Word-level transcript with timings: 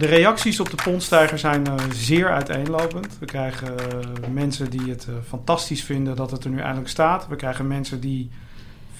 De 0.00 0.06
reacties 0.06 0.60
op 0.60 0.70
de 0.70 0.82
pondstijger 0.84 1.38
zijn 1.38 1.66
uh, 1.68 1.74
zeer 1.92 2.30
uiteenlopend. 2.30 3.18
We 3.18 3.26
krijgen 3.26 3.74
uh, 3.74 4.28
mensen 4.32 4.70
die 4.70 4.90
het 4.90 5.06
uh, 5.10 5.14
fantastisch 5.28 5.84
vinden 5.84 6.16
dat 6.16 6.30
het 6.30 6.44
er 6.44 6.50
nu 6.50 6.58
eindelijk 6.58 6.88
staat. 6.88 7.28
We 7.28 7.36
krijgen 7.36 7.66
mensen 7.66 8.00
die 8.00 8.30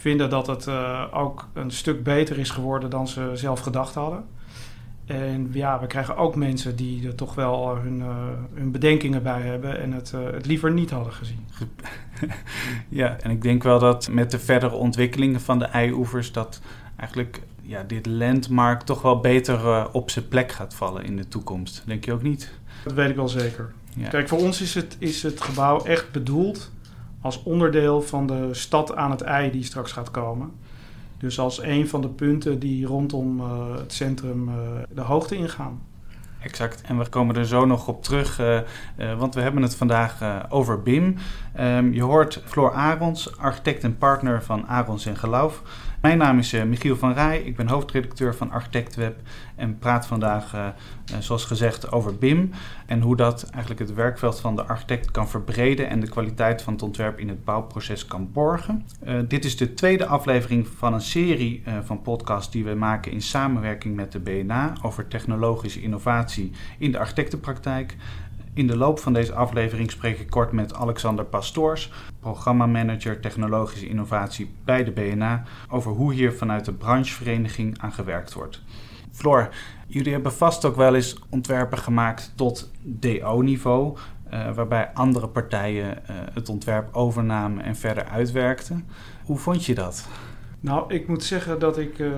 vinden 0.00 0.30
dat 0.30 0.46
het 0.46 0.68
ook 1.12 1.48
een 1.52 1.70
stuk 1.70 2.02
beter 2.02 2.38
is 2.38 2.50
geworden 2.50 2.90
dan 2.90 3.08
ze 3.08 3.30
zelf 3.34 3.60
gedacht 3.60 3.94
hadden. 3.94 4.24
En 5.06 5.50
ja, 5.52 5.80
we 5.80 5.86
krijgen 5.86 6.16
ook 6.16 6.34
mensen 6.36 6.76
die 6.76 7.06
er 7.06 7.14
toch 7.14 7.34
wel 7.34 7.76
hun, 7.76 8.02
hun 8.54 8.70
bedenkingen 8.70 9.22
bij 9.22 9.40
hebben 9.40 9.80
en 9.80 9.92
het, 9.92 10.10
het 10.10 10.46
liever 10.46 10.72
niet 10.72 10.90
hadden 10.90 11.12
gezien. 11.12 11.46
Ja, 12.88 13.16
en 13.20 13.30
ik 13.30 13.42
denk 13.42 13.62
wel 13.62 13.78
dat 13.78 14.08
met 14.08 14.30
de 14.30 14.38
verdere 14.38 14.74
ontwikkelingen 14.74 15.40
van 15.40 15.58
de 15.58 15.64
eioevers 15.64 16.32
dat 16.32 16.60
eigenlijk 16.96 17.40
ja, 17.70 17.82
dit 17.82 18.06
landmark 18.06 18.82
toch 18.82 19.02
wel 19.02 19.20
beter 19.20 19.64
uh, 19.64 19.84
op 19.92 20.10
zijn 20.10 20.28
plek 20.28 20.52
gaat 20.52 20.74
vallen 20.74 21.04
in 21.04 21.16
de 21.16 21.28
toekomst. 21.28 21.82
Denk 21.86 22.04
je 22.04 22.12
ook 22.12 22.22
niet? 22.22 22.52
Dat 22.84 22.92
weet 22.92 23.10
ik 23.10 23.16
wel 23.16 23.28
zeker. 23.28 23.72
Ja. 23.96 24.08
Kijk, 24.08 24.28
voor 24.28 24.38
ons 24.38 24.60
is 24.60 24.74
het, 24.74 24.96
is 24.98 25.22
het 25.22 25.40
gebouw 25.40 25.84
echt 25.84 26.12
bedoeld 26.12 26.70
als 27.20 27.42
onderdeel 27.42 28.02
van 28.02 28.26
de 28.26 28.48
stad 28.52 28.94
aan 28.94 29.10
het 29.10 29.20
ei 29.20 29.50
die 29.50 29.64
straks 29.64 29.92
gaat 29.92 30.10
komen. 30.10 30.52
Dus 31.18 31.38
als 31.38 31.62
een 31.62 31.88
van 31.88 32.00
de 32.00 32.08
punten 32.08 32.58
die 32.58 32.86
rondom 32.86 33.40
uh, 33.40 33.76
het 33.76 33.92
centrum 33.92 34.48
uh, 34.48 34.54
de 34.90 35.00
hoogte 35.00 35.36
ingaan. 35.36 35.80
Exact. 36.42 36.80
En 36.80 36.98
we 36.98 37.08
komen 37.08 37.36
er 37.36 37.46
zo 37.46 37.66
nog 37.66 37.88
op 37.88 38.02
terug, 38.02 38.40
uh, 38.40 38.54
uh, 38.54 39.18
want 39.18 39.34
we 39.34 39.40
hebben 39.40 39.62
het 39.62 39.74
vandaag 39.76 40.22
uh, 40.22 40.36
over 40.48 40.82
BIM. 40.82 41.16
Um, 41.60 41.92
je 41.92 42.02
hoort 42.02 42.42
Floor 42.44 42.72
Arons, 42.72 43.38
architect 43.38 43.84
en 43.84 43.98
partner 43.98 44.42
van 44.42 44.66
Arons 44.66 45.06
en 45.06 45.16
Geloof. 45.16 45.62
Mijn 46.00 46.18
naam 46.18 46.38
is 46.38 46.52
Michiel 46.52 46.96
van 46.96 47.12
Rij, 47.12 47.40
ik 47.40 47.56
ben 47.56 47.68
hoofdredacteur 47.68 48.34
van 48.34 48.50
ArchitectWeb 48.50 49.20
en 49.56 49.78
praat 49.78 50.06
vandaag, 50.06 50.74
zoals 51.18 51.44
gezegd, 51.44 51.92
over 51.92 52.18
BIM 52.18 52.50
en 52.86 53.00
hoe 53.00 53.16
dat 53.16 53.50
eigenlijk 53.50 53.80
het 53.80 53.94
werkveld 53.94 54.40
van 54.40 54.56
de 54.56 54.64
architect 54.64 55.10
kan 55.10 55.28
verbreden 55.28 55.88
en 55.88 56.00
de 56.00 56.08
kwaliteit 56.08 56.62
van 56.62 56.72
het 56.72 56.82
ontwerp 56.82 57.18
in 57.18 57.28
het 57.28 57.44
bouwproces 57.44 58.06
kan 58.06 58.32
borgen. 58.32 58.86
dit 59.28 59.44
is 59.44 59.56
de 59.56 59.74
tweede 59.74 60.06
aflevering 60.06 60.68
van 60.68 60.94
een 60.94 61.00
serie 61.00 61.62
van 61.84 62.02
podcasts 62.02 62.52
die 62.52 62.64
we 62.64 62.74
maken 62.74 63.12
in 63.12 63.22
samenwerking 63.22 63.96
met 63.96 64.12
de 64.12 64.20
BNA 64.20 64.72
over 64.82 65.08
technologische 65.08 65.82
innovatie 65.82 66.52
in 66.78 66.92
de 66.92 66.98
architectenpraktijk. 66.98 67.96
In 68.54 68.66
de 68.66 68.76
loop 68.76 68.98
van 68.98 69.12
deze 69.12 69.34
aflevering 69.34 69.90
spreek 69.90 70.18
ik 70.18 70.30
kort 70.30 70.52
met 70.52 70.74
Alexander 70.74 71.24
Pastoors, 71.24 71.92
programmamanager 72.20 73.20
technologische 73.20 73.88
innovatie 73.88 74.50
bij 74.64 74.84
de 74.84 74.90
BNA, 74.90 75.42
over 75.68 75.92
hoe 75.92 76.12
hier 76.12 76.32
vanuit 76.32 76.64
de 76.64 76.72
branchevereniging 76.72 77.78
aan 77.78 77.92
gewerkt 77.92 78.32
wordt. 78.32 78.62
Floor, 79.12 79.48
jullie 79.86 80.12
hebben 80.12 80.32
vast 80.32 80.64
ook 80.64 80.76
wel 80.76 80.94
eens 80.94 81.18
ontwerpen 81.28 81.78
gemaakt 81.78 82.32
tot 82.34 82.70
DO-niveau, 82.82 83.96
uh, 84.32 84.54
waarbij 84.54 84.90
andere 84.94 85.28
partijen 85.28 85.86
uh, 85.86 86.16
het 86.32 86.48
ontwerp 86.48 86.88
overnamen 86.94 87.64
en 87.64 87.76
verder 87.76 88.04
uitwerkten. 88.04 88.88
Hoe 89.24 89.38
vond 89.38 89.64
je 89.64 89.74
dat? 89.74 90.08
Nou, 90.60 90.94
ik 90.94 91.08
moet 91.08 91.24
zeggen 91.24 91.58
dat 91.58 91.78
ik 91.78 91.98
uh, 91.98 92.12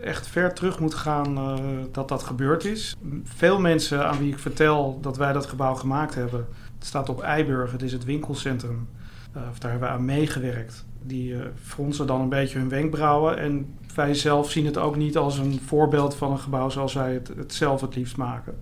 echt 0.00 0.26
ver 0.26 0.54
terug 0.54 0.80
moet 0.80 0.94
gaan 0.94 1.38
uh, 1.38 1.54
dat 1.92 2.08
dat 2.08 2.22
gebeurd 2.22 2.64
is. 2.64 2.96
Veel 3.24 3.60
mensen 3.60 4.06
aan 4.06 4.18
wie 4.18 4.32
ik 4.32 4.38
vertel 4.38 4.98
dat 5.00 5.16
wij 5.16 5.32
dat 5.32 5.46
gebouw 5.46 5.74
gemaakt 5.74 6.14
hebben, 6.14 6.46
het 6.78 6.86
staat 6.86 7.08
op 7.08 7.20
Eiburg, 7.20 7.72
het 7.72 7.82
is 7.82 7.92
het 7.92 8.04
winkelcentrum. 8.04 8.88
Uh, 9.36 9.42
of 9.50 9.58
daar 9.58 9.70
hebben 9.70 9.88
we 9.88 9.94
aan 9.94 10.04
meegewerkt. 10.04 10.84
Die 11.02 11.32
uh, 11.32 11.40
fronsen 11.62 12.06
dan 12.06 12.20
een 12.20 12.28
beetje 12.28 12.58
hun 12.58 12.68
wenkbrauwen. 12.68 13.38
En 13.38 13.74
wij 13.94 14.14
zelf 14.14 14.50
zien 14.50 14.66
het 14.66 14.78
ook 14.78 14.96
niet 14.96 15.16
als 15.16 15.38
een 15.38 15.60
voorbeeld 15.66 16.14
van 16.14 16.30
een 16.30 16.38
gebouw 16.38 16.68
zoals 16.68 16.94
wij 16.94 17.12
het, 17.12 17.32
het 17.36 17.54
zelf 17.54 17.80
het 17.80 17.94
liefst 17.94 18.16
maken. 18.16 18.54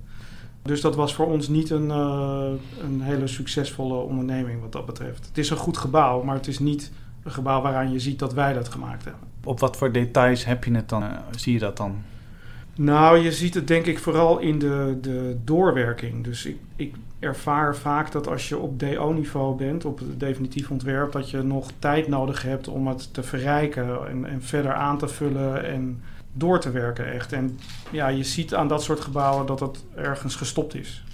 Dus 0.62 0.80
dat 0.80 0.96
was 0.96 1.14
voor 1.14 1.26
ons 1.26 1.48
niet 1.48 1.70
een, 1.70 1.88
een 1.88 3.00
hele 3.00 3.26
succesvolle 3.26 3.94
onderneming 3.94 4.60
wat 4.60 4.72
dat 4.72 4.86
betreft. 4.86 5.26
Het 5.26 5.38
is 5.38 5.50
een 5.50 5.56
goed 5.56 5.76
gebouw, 5.76 6.22
maar 6.22 6.34
het 6.34 6.46
is 6.46 6.58
niet 6.58 6.92
een 7.22 7.30
gebouw 7.30 7.62
waaraan 7.62 7.92
je 7.92 8.00
ziet 8.00 8.18
dat 8.18 8.32
wij 8.32 8.52
dat 8.52 8.68
gemaakt 8.68 9.04
hebben. 9.04 9.29
Op 9.44 9.60
wat 9.60 9.76
voor 9.76 9.92
details 9.92 10.44
heb 10.44 10.64
je 10.64 10.74
het 10.74 10.88
dan? 10.88 11.02
Uh, 11.02 11.08
zie 11.30 11.52
je 11.52 11.58
dat 11.58 11.76
dan? 11.76 12.02
Nou, 12.74 13.18
je 13.18 13.32
ziet 13.32 13.54
het 13.54 13.68
denk 13.68 13.86
ik 13.86 13.98
vooral 13.98 14.38
in 14.38 14.58
de, 14.58 14.98
de 15.00 15.36
doorwerking. 15.44 16.24
Dus 16.24 16.44
ik, 16.46 16.56
ik 16.76 16.94
ervaar 17.18 17.76
vaak 17.76 18.12
dat 18.12 18.28
als 18.28 18.48
je 18.48 18.58
op 18.58 18.78
DO-niveau 18.78 19.56
bent, 19.56 19.84
op 19.84 19.98
het 19.98 20.20
definitief 20.20 20.70
ontwerp, 20.70 21.12
dat 21.12 21.30
je 21.30 21.42
nog 21.42 21.70
tijd 21.78 22.08
nodig 22.08 22.42
hebt 22.42 22.68
om 22.68 22.86
het 22.86 23.14
te 23.14 23.22
verrijken 23.22 24.08
en, 24.08 24.24
en 24.24 24.42
verder 24.42 24.74
aan 24.74 24.98
te 24.98 25.08
vullen 25.08 25.64
en 25.64 26.02
door 26.32 26.60
te 26.60 26.70
werken 26.70 27.12
echt. 27.12 27.32
En 27.32 27.58
ja, 27.90 28.08
je 28.08 28.24
ziet 28.24 28.54
aan 28.54 28.68
dat 28.68 28.82
soort 28.82 29.00
gebouwen 29.00 29.46
dat 29.46 29.60
het 29.60 29.84
ergens 29.94 30.36
gestopt 30.36 30.74
is. 30.74 31.04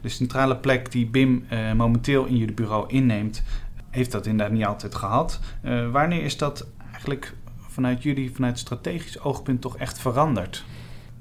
De 0.00 0.08
centrale 0.08 0.56
plek 0.56 0.92
die 0.92 1.06
BIM 1.06 1.44
uh, 1.52 1.72
momenteel 1.72 2.24
in 2.24 2.36
jullie 2.36 2.54
bureau 2.54 2.84
inneemt, 2.88 3.42
heeft 3.90 4.12
dat 4.12 4.26
inderdaad 4.26 4.56
niet 4.56 4.64
altijd 4.64 4.94
gehad. 4.94 5.40
Uh, 5.64 5.90
wanneer 5.90 6.22
is 6.22 6.36
dat 6.36 6.66
eigenlijk 6.90 7.34
vanuit 7.68 8.02
jullie, 8.02 8.34
vanuit 8.34 8.58
strategisch 8.58 9.20
oogpunt, 9.20 9.60
toch 9.60 9.76
echt 9.76 9.98
veranderd? 9.98 10.64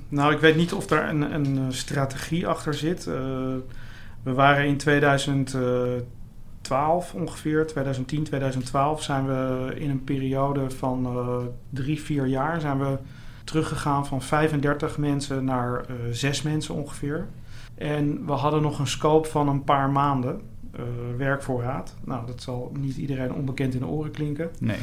Nou, 0.09 0.33
ik 0.33 0.39
weet 0.39 0.55
niet 0.55 0.73
of 0.73 0.87
daar 0.87 1.09
een, 1.09 1.33
een 1.33 1.73
strategie 1.73 2.47
achter 2.47 2.73
zit. 2.73 3.07
Uh, 3.07 3.13
we 4.23 4.33
waren 4.33 4.65
in 4.65 4.77
2012 4.77 7.13
ongeveer, 7.13 7.67
2010, 7.67 8.23
2012, 8.23 9.03
zijn 9.03 9.27
we 9.27 9.71
in 9.75 9.89
een 9.89 10.03
periode 10.03 10.69
van 10.69 11.07
drie, 11.69 12.01
vier 12.01 12.25
jaar 12.25 12.61
zijn 12.61 12.79
we 12.79 12.97
teruggegaan 13.43 14.05
van 14.05 14.21
35 14.21 14.97
mensen 14.97 15.45
naar 15.45 15.85
zes 16.11 16.41
mensen 16.41 16.75
ongeveer. 16.75 17.27
En 17.75 18.25
we 18.25 18.31
hadden 18.31 18.61
nog 18.61 18.79
een 18.79 18.87
scope 18.87 19.27
van 19.27 19.47
een 19.47 19.63
paar 19.63 19.89
maanden 19.89 20.41
werkvoorraad. 21.17 21.95
Nou, 22.03 22.25
dat 22.25 22.41
zal 22.41 22.71
niet 22.79 22.97
iedereen 22.97 23.33
onbekend 23.33 23.73
in 23.73 23.79
de 23.79 23.87
oren 23.87 24.11
klinken. 24.11 24.49
Nee. 24.59 24.77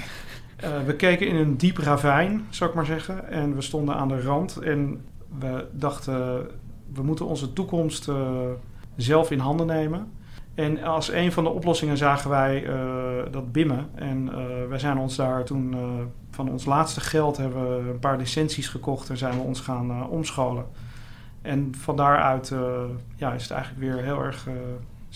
Uh, 0.64 0.82
we 0.82 0.96
keken 0.96 1.26
in 1.26 1.36
een 1.36 1.56
diep 1.56 1.78
ravijn, 1.78 2.46
zou 2.50 2.70
ik 2.70 2.76
maar 2.76 2.86
zeggen. 2.86 3.28
En 3.28 3.54
we 3.54 3.60
stonden 3.60 3.94
aan 3.94 4.08
de 4.08 4.20
rand. 4.20 4.56
En 4.56 5.00
we 5.38 5.66
dachten, 5.72 6.46
we 6.92 7.02
moeten 7.02 7.26
onze 7.26 7.52
toekomst 7.52 8.08
uh, 8.08 8.30
zelf 8.96 9.30
in 9.30 9.38
handen 9.38 9.66
nemen. 9.66 10.12
En 10.54 10.82
als 10.82 11.12
een 11.12 11.32
van 11.32 11.44
de 11.44 11.50
oplossingen 11.50 11.96
zagen 11.96 12.30
wij 12.30 12.66
uh, 12.66 13.32
dat 13.32 13.52
bimmen. 13.52 13.88
En 13.94 14.30
wij 14.68 14.78
zijn 14.78 14.98
ons 14.98 15.16
daar 15.16 15.44
toen 15.44 15.74
van 16.30 16.50
ons 16.50 16.64
laatste 16.64 17.00
geld 17.00 17.36
hebben 17.36 17.84
we 17.84 17.90
een 17.90 17.98
paar 17.98 18.16
licenties 18.16 18.68
gekocht 18.68 19.10
en 19.10 19.16
zijn 19.16 19.34
we 19.34 19.40
ons 19.40 19.60
gaan 19.60 20.08
omscholen. 20.08 20.64
En 21.42 21.74
van 21.78 21.96
daaruit 21.96 22.54
ja, 23.16 23.32
is 23.32 23.42
het 23.42 23.50
eigenlijk 23.50 23.80
weer 23.80 24.04
heel 24.04 24.22
erg 24.22 24.48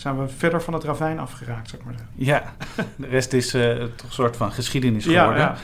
zijn 0.01 0.19
we 0.19 0.27
verder 0.27 0.61
van 0.61 0.73
het 0.73 0.83
ravijn 0.83 1.19
afgeraakt, 1.19 1.69
zeg 1.69 1.83
maar 1.83 1.93
zeggen. 1.93 2.13
Ja, 2.15 2.53
de 2.95 3.07
rest 3.07 3.33
is 3.33 3.55
uh, 3.55 3.73
toch 3.73 4.07
een 4.07 4.11
soort 4.11 4.37
van 4.37 4.51
geschiedenis 4.51 5.03
geworden. 5.03 5.37
Ja, 5.37 5.39
ja. 5.39 5.55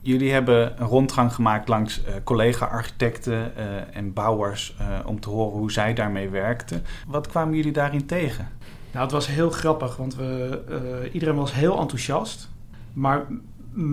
Jullie 0.00 0.32
hebben 0.32 0.80
een 0.80 0.86
rondgang 0.86 1.34
gemaakt 1.34 1.68
langs 1.68 2.00
uh, 2.00 2.14
collega-architecten 2.24 3.52
uh, 3.58 3.96
en 3.96 4.12
bouwers 4.12 4.76
om 5.04 5.20
te 5.20 5.28
horen 5.28 5.58
hoe 5.58 5.72
zij 5.72 5.94
daarmee 5.94 6.28
werkten. 6.28 6.84
Wat 7.06 7.26
kwamen 7.26 7.54
jullie 7.54 7.72
daarin 7.72 8.06
tegen? 8.06 8.48
Nou, 8.92 9.04
het 9.04 9.12
was 9.12 9.26
heel 9.26 9.50
grappig, 9.50 9.96
want 9.96 10.16
we, 10.16 11.08
iedereen 11.12 11.34
was 11.34 11.52
heel 11.52 11.78
enthousiast, 11.80 12.48
maar 12.92 13.26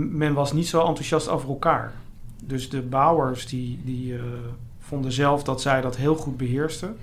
men 0.09 0.33
was 0.33 0.53
niet 0.53 0.67
zo 0.67 0.85
enthousiast 0.85 1.29
over 1.29 1.49
elkaar. 1.49 1.93
Dus 2.43 2.69
de 2.69 2.81
bouwers 2.81 3.45
die, 3.47 3.81
die 3.83 4.19
vonden 4.79 5.11
zelf 5.11 5.43
dat 5.43 5.61
zij 5.61 5.81
dat 5.81 5.95
heel 5.95 6.15
goed 6.15 6.37
beheersten. 6.37 6.97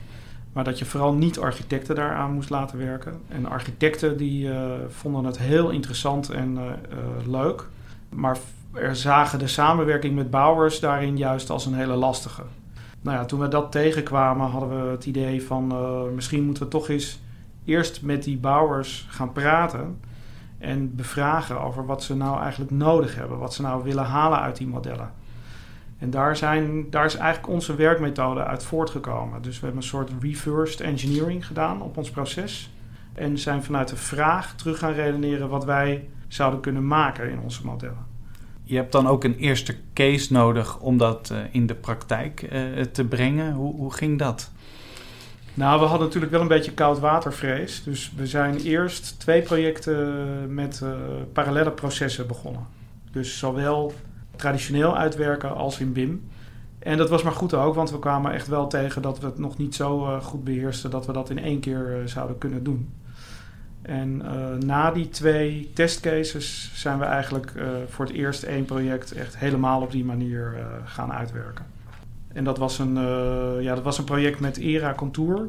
Maar 0.54 0.64
dat 0.64 0.78
je 0.78 0.84
vooral 0.84 1.14
niet 1.14 1.38
architecten 1.38 1.94
daaraan 1.94 2.32
moest 2.32 2.50
laten 2.50 2.78
werken. 2.78 3.20
En 3.28 3.46
architecten 3.46 4.16
die 4.16 4.46
uh, 4.46 4.72
vonden 4.88 5.24
het 5.24 5.38
heel 5.38 5.70
interessant 5.70 6.30
en 6.30 6.54
uh, 6.54 6.62
uh, 6.62 7.28
leuk. 7.28 7.68
Maar 8.08 8.36
er 8.72 8.96
zagen 8.96 9.38
de 9.38 9.46
samenwerking 9.46 10.14
met 10.14 10.30
bouwers 10.30 10.80
daarin 10.80 11.16
juist 11.16 11.50
als 11.50 11.66
een 11.66 11.74
hele 11.74 11.94
lastige. 11.94 12.42
Nou 13.00 13.18
ja, 13.18 13.24
toen 13.24 13.40
we 13.40 13.48
dat 13.48 13.72
tegenkwamen 13.72 14.46
hadden 14.46 14.68
we 14.68 14.90
het 14.90 15.06
idee 15.06 15.42
van 15.42 15.74
misschien 16.14 16.44
moeten 16.44 16.62
we 16.62 16.68
toch 16.68 16.88
eens 16.88 17.20
eerst 17.64 18.02
met 18.02 18.22
die 18.22 18.36
bouwers 18.36 19.06
gaan 19.10 19.32
praten. 19.32 20.00
En 20.58 20.94
bevragen 20.94 21.60
over 21.60 21.86
wat 21.86 22.02
ze 22.02 22.16
nou 22.16 22.40
eigenlijk 22.40 22.70
nodig 22.70 23.14
hebben. 23.14 23.38
Wat 23.38 23.54
ze 23.54 23.62
nou 23.62 23.84
willen 23.84 24.04
halen 24.04 24.40
uit 24.40 24.56
die 24.56 24.66
modellen. 24.66 25.10
En 26.04 26.10
daar, 26.10 26.36
zijn, 26.36 26.90
daar 26.90 27.04
is 27.04 27.16
eigenlijk 27.16 27.52
onze 27.52 27.74
werkmethode 27.74 28.44
uit 28.44 28.64
voortgekomen. 28.64 29.42
Dus 29.42 29.54
we 29.54 29.64
hebben 29.64 29.82
een 29.82 29.88
soort 29.88 30.10
reversed 30.20 30.80
engineering 30.80 31.46
gedaan 31.46 31.82
op 31.82 31.96
ons 31.96 32.10
proces. 32.10 32.70
En 33.14 33.38
zijn 33.38 33.62
vanuit 33.62 33.88
de 33.88 33.96
vraag 33.96 34.54
terug 34.54 34.78
gaan 34.78 34.92
redeneren 34.92 35.48
wat 35.48 35.64
wij 35.64 36.08
zouden 36.28 36.60
kunnen 36.60 36.86
maken 36.86 37.30
in 37.30 37.38
onze 37.38 37.66
modellen. 37.66 38.06
Je 38.62 38.76
hebt 38.76 38.92
dan 38.92 39.06
ook 39.06 39.24
een 39.24 39.36
eerste 39.36 39.76
case 39.94 40.32
nodig 40.32 40.78
om 40.78 40.98
dat 40.98 41.30
uh, 41.32 41.38
in 41.50 41.66
de 41.66 41.74
praktijk 41.74 42.42
uh, 42.42 42.82
te 42.82 43.04
brengen. 43.04 43.52
Hoe, 43.52 43.74
hoe 43.74 43.92
ging 43.92 44.18
dat? 44.18 44.50
Nou, 45.54 45.80
we 45.80 45.86
hadden 45.86 46.06
natuurlijk 46.06 46.32
wel 46.32 46.40
een 46.40 46.48
beetje 46.48 46.72
koudwatervrees. 46.72 47.82
Dus 47.82 48.12
we 48.16 48.26
zijn 48.26 48.56
eerst 48.60 49.20
twee 49.20 49.42
projecten 49.42 50.54
met 50.54 50.80
uh, 50.82 50.90
parallele 51.32 51.70
processen 51.70 52.26
begonnen. 52.26 52.66
Dus 53.12 53.38
zowel 53.38 53.92
traditioneel 54.36 54.96
uitwerken 54.96 55.54
als 55.54 55.80
in 55.80 55.92
BIM. 55.92 56.22
En 56.84 56.96
dat 56.96 57.08
was 57.08 57.22
maar 57.22 57.32
goed 57.32 57.54
ook, 57.54 57.74
want 57.74 57.90
we 57.90 57.98
kwamen 57.98 58.32
echt 58.32 58.48
wel 58.48 58.66
tegen 58.66 59.02
dat 59.02 59.18
we 59.18 59.26
het 59.26 59.38
nog 59.38 59.58
niet 59.58 59.74
zo 59.74 60.06
uh, 60.06 60.20
goed 60.20 60.44
beheersten 60.44 60.90
dat 60.90 61.06
we 61.06 61.12
dat 61.12 61.30
in 61.30 61.38
één 61.38 61.60
keer 61.60 61.90
uh, 61.90 61.96
zouden 62.06 62.38
kunnen 62.38 62.64
doen. 62.64 62.92
En 63.82 64.22
uh, 64.24 64.56
na 64.66 64.90
die 64.90 65.08
twee 65.08 65.70
testcases 65.74 66.70
zijn 66.74 66.98
we 66.98 67.04
eigenlijk 67.04 67.52
voor 67.88 68.04
het 68.04 68.14
eerst 68.14 68.42
één 68.42 68.64
project 68.64 69.12
echt 69.12 69.38
helemaal 69.38 69.80
op 69.80 69.90
die 69.90 70.04
manier 70.04 70.66
gaan 70.84 71.12
uitwerken. 71.12 71.64
En 72.32 72.44
dat 72.44 72.58
was 72.58 72.78
een, 72.78 72.94
ja, 73.62 73.74
dat 73.74 73.84
was 73.84 73.98
een 73.98 74.04
project 74.04 74.40
met 74.40 74.58
ERA 74.58 74.94
Contour. 74.94 75.48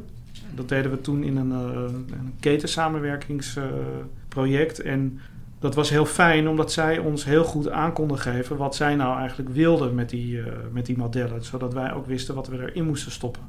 Dat 0.54 0.68
deden 0.68 0.90
we 0.90 1.00
toen 1.00 1.22
in 1.22 1.36
een, 1.36 1.50
een 1.50 2.34
ketensamenwerkingsproject. 2.40 4.80
en 4.80 5.20
dat 5.66 5.74
was 5.74 5.90
heel 5.90 6.06
fijn, 6.06 6.48
omdat 6.48 6.72
zij 6.72 6.98
ons 6.98 7.24
heel 7.24 7.44
goed 7.44 7.70
aan 7.70 7.92
konden 7.92 8.18
geven 8.18 8.56
wat 8.56 8.74
zij 8.74 8.94
nou 8.94 9.18
eigenlijk 9.18 9.48
wilden 9.48 9.94
met 9.94 10.08
die, 10.10 10.36
uh, 10.36 10.46
met 10.72 10.86
die 10.86 10.96
modellen. 10.96 11.44
Zodat 11.44 11.74
wij 11.74 11.92
ook 11.92 12.06
wisten 12.06 12.34
wat 12.34 12.46
we 12.46 12.60
erin 12.60 12.86
moesten 12.86 13.12
stoppen. 13.12 13.42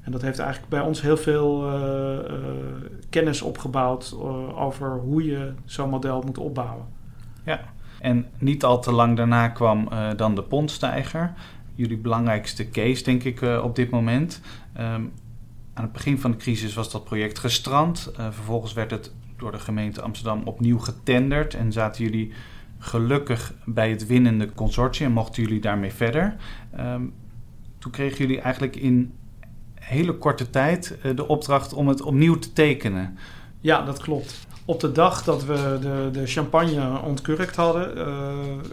En 0.00 0.12
dat 0.12 0.22
heeft 0.22 0.38
eigenlijk 0.38 0.70
bij 0.70 0.80
ons 0.80 1.02
heel 1.02 1.16
veel 1.16 1.68
uh, 1.68 1.72
uh, 1.72 2.38
kennis 3.10 3.42
opgebouwd 3.42 4.16
over 4.54 4.90
hoe 4.90 5.24
je 5.24 5.52
zo'n 5.64 5.90
model 5.90 6.22
moet 6.26 6.38
opbouwen. 6.38 6.86
Ja, 7.44 7.60
en 8.00 8.26
niet 8.38 8.64
al 8.64 8.80
te 8.80 8.92
lang 8.92 9.16
daarna 9.16 9.48
kwam 9.48 9.88
dan 10.16 10.34
de 10.34 10.42
pondstijger. 10.42 11.32
Jullie 11.74 11.98
belangrijkste 11.98 12.70
case, 12.70 13.04
denk 13.04 13.24
ik, 13.24 13.42
op 13.62 13.76
dit 13.76 13.90
moment. 13.90 14.40
Um, 14.78 15.12
aan 15.74 15.84
het 15.84 15.92
begin 15.92 16.18
van 16.18 16.30
de 16.30 16.36
crisis 16.36 16.74
was 16.74 16.90
dat 16.90 17.04
project 17.04 17.38
gestrand. 17.38 18.12
vervolgens 18.14 18.72
werd 18.72 18.90
het 18.90 19.12
door 19.38 19.52
de 19.52 19.58
gemeente 19.58 20.02
Amsterdam 20.02 20.42
opnieuw 20.44 20.78
getenderd 20.78 21.54
en 21.54 21.72
zaten 21.72 22.04
jullie 22.04 22.32
gelukkig 22.78 23.54
bij 23.64 23.90
het 23.90 24.06
winnende 24.06 24.52
consortium 24.54 25.08
en 25.08 25.14
mochten 25.14 25.42
jullie 25.42 25.60
daarmee 25.60 25.92
verder. 25.92 26.36
Um, 26.80 27.14
toen 27.78 27.92
kregen 27.92 28.18
jullie 28.18 28.40
eigenlijk 28.40 28.76
in 28.76 29.14
hele 29.74 30.12
korte 30.12 30.50
tijd 30.50 30.98
uh, 31.04 31.16
de 31.16 31.28
opdracht 31.28 31.72
om 31.72 31.88
het 31.88 32.02
opnieuw 32.02 32.38
te 32.38 32.52
tekenen. 32.52 33.18
Ja, 33.60 33.82
dat 33.84 33.98
klopt. 33.98 34.46
Op 34.64 34.80
de 34.80 34.92
dag 34.92 35.24
dat 35.24 35.44
we 35.44 35.78
de, 35.80 36.08
de 36.12 36.26
champagne 36.26 37.00
ontkurkt 37.00 37.56
hadden, 37.56 37.98
uh, 37.98 38.04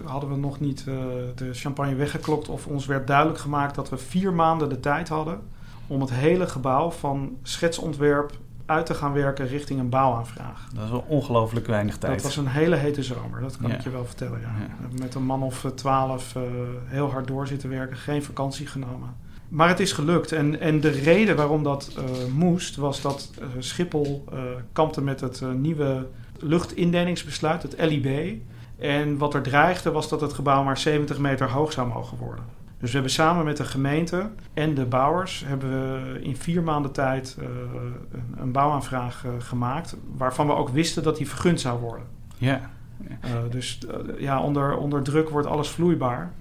hadden 0.03 0.29
we 0.29 0.35
nog 0.35 0.59
niet 0.59 0.85
uh, 0.87 0.95
de 1.35 1.53
champagne 1.53 1.95
weggeklokt 1.95 2.49
of 2.49 2.67
ons 2.67 2.85
werd 2.85 3.07
duidelijk 3.07 3.39
gemaakt 3.39 3.75
dat 3.75 3.89
we 3.89 3.97
vier 3.97 4.33
maanden 4.33 4.69
de 4.69 4.79
tijd 4.79 5.09
hadden 5.09 5.39
om 5.87 6.01
het 6.01 6.11
hele 6.13 6.47
gebouw 6.47 6.91
van 6.91 7.37
schetsontwerp 7.43 8.31
uit 8.65 8.85
te 8.85 8.93
gaan 8.93 9.13
werken 9.13 9.47
richting 9.47 9.79
een 9.79 9.89
bouwaanvraag. 9.89 10.67
Dat 10.73 10.83
is 10.83 10.89
wel 10.89 11.05
ongelooflijk 11.07 11.67
weinig 11.67 11.97
tijd. 11.97 12.13
Dat 12.13 12.23
was 12.23 12.37
een 12.37 12.47
hele 12.47 12.75
hete 12.75 13.03
zomer, 13.03 13.41
dat 13.41 13.57
kan 13.57 13.71
ik 13.71 13.81
je 13.81 13.89
wel 13.89 14.05
vertellen. 14.05 14.39
Ja. 14.39 14.47
ja. 14.59 14.99
Met 14.99 15.15
een 15.15 15.23
man 15.23 15.43
of 15.43 15.65
twaalf 15.75 16.35
uh, 16.35 16.43
heel 16.85 17.11
hard 17.11 17.27
door 17.27 17.47
zitten 17.47 17.69
werken, 17.69 17.97
geen 17.97 18.23
vakantie 18.23 18.67
genomen. 18.67 19.15
Maar 19.49 19.67
het 19.67 19.79
is 19.79 19.91
gelukt. 19.91 20.31
En, 20.31 20.59
en 20.59 20.79
de 20.79 20.89
reden 20.89 21.35
waarom 21.35 21.63
dat 21.63 21.95
uh, 21.97 22.03
moest, 22.33 22.75
was 22.75 23.01
dat 23.01 23.31
uh, 23.39 23.45
Schiphol 23.59 24.25
kampte 24.73 25.01
met 25.01 25.21
het 25.21 25.41
nieuwe 25.57 26.07
luchtindelingsbesluit, 26.39 27.61
het 27.61 27.75
LIB. 27.77 28.37
En 28.79 29.17
wat 29.17 29.33
er 29.33 29.41
dreigde 29.41 29.91
was 29.91 30.09
dat 30.09 30.21
het 30.21 30.33
gebouw 30.33 30.63
maar 30.63 30.77
70 30.77 31.19
meter 31.19 31.49
hoog 31.49 31.71
zou 31.71 31.87
mogen 31.87 32.17
worden. 32.17 32.43
Dus 32.79 32.89
we 32.89 32.95
hebben 32.95 33.11
samen 33.11 33.45
met 33.45 33.57
de 33.57 33.63
gemeente 33.63 34.29
en 34.53 34.73
de 34.73 34.85
bouwers 34.85 35.43
hebben 35.45 35.69
we 35.69 36.19
in 36.21 36.35
vier 36.35 36.63
maanden 36.63 36.91
tijd 36.91 37.37
uh, 37.39 37.45
een, 37.45 38.23
een, 38.37 38.51
bouwaanvraag 38.51 39.23
uh, 39.25 39.31
gemaakt, 39.39 39.95
waarvan 40.17 40.47
we 40.47 40.53
ook 40.53 40.69
wisten 40.69 41.03
dat 41.03 41.17
die 41.17 41.29
vergund 41.29 41.61
zou 41.61 41.79
worden. 41.79 42.05
Ja. 42.37 42.69
Uh, 43.01 43.31
dus 43.49 43.79
ja, 44.17 44.41
onder, 44.41 44.77
onder 44.77 45.03
druk 45.03 45.29
wordt 45.29 45.47
alles 45.47 45.69
vloeibaar. 45.69 46.31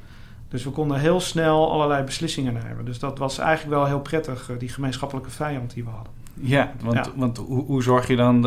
Dus 0.48 0.64
we 0.64 0.70
konden 0.70 0.98
heel 0.98 1.20
snel 1.20 1.72
allerlei 1.72 2.04
beslissingen 2.04 2.52
nemen. 2.52 2.84
Dus 2.84 2.98
dat 2.98 3.18
was 3.18 3.38
eigenlijk 3.38 3.76
wel 3.76 3.86
heel 3.86 4.00
prettig, 4.00 4.50
die 4.58 4.68
gemeenschappelijke 4.68 5.30
vijand 5.30 5.74
die 5.74 5.84
we 5.84 5.90
hadden. 5.90 6.12
Ja, 6.34 6.72
want, 6.80 7.06
ja. 7.06 7.12
want 7.16 7.36
hoe, 7.36 7.64
hoe, 7.64 7.82
zorg 7.82 8.06
je 8.06 8.16
dan 8.16 8.42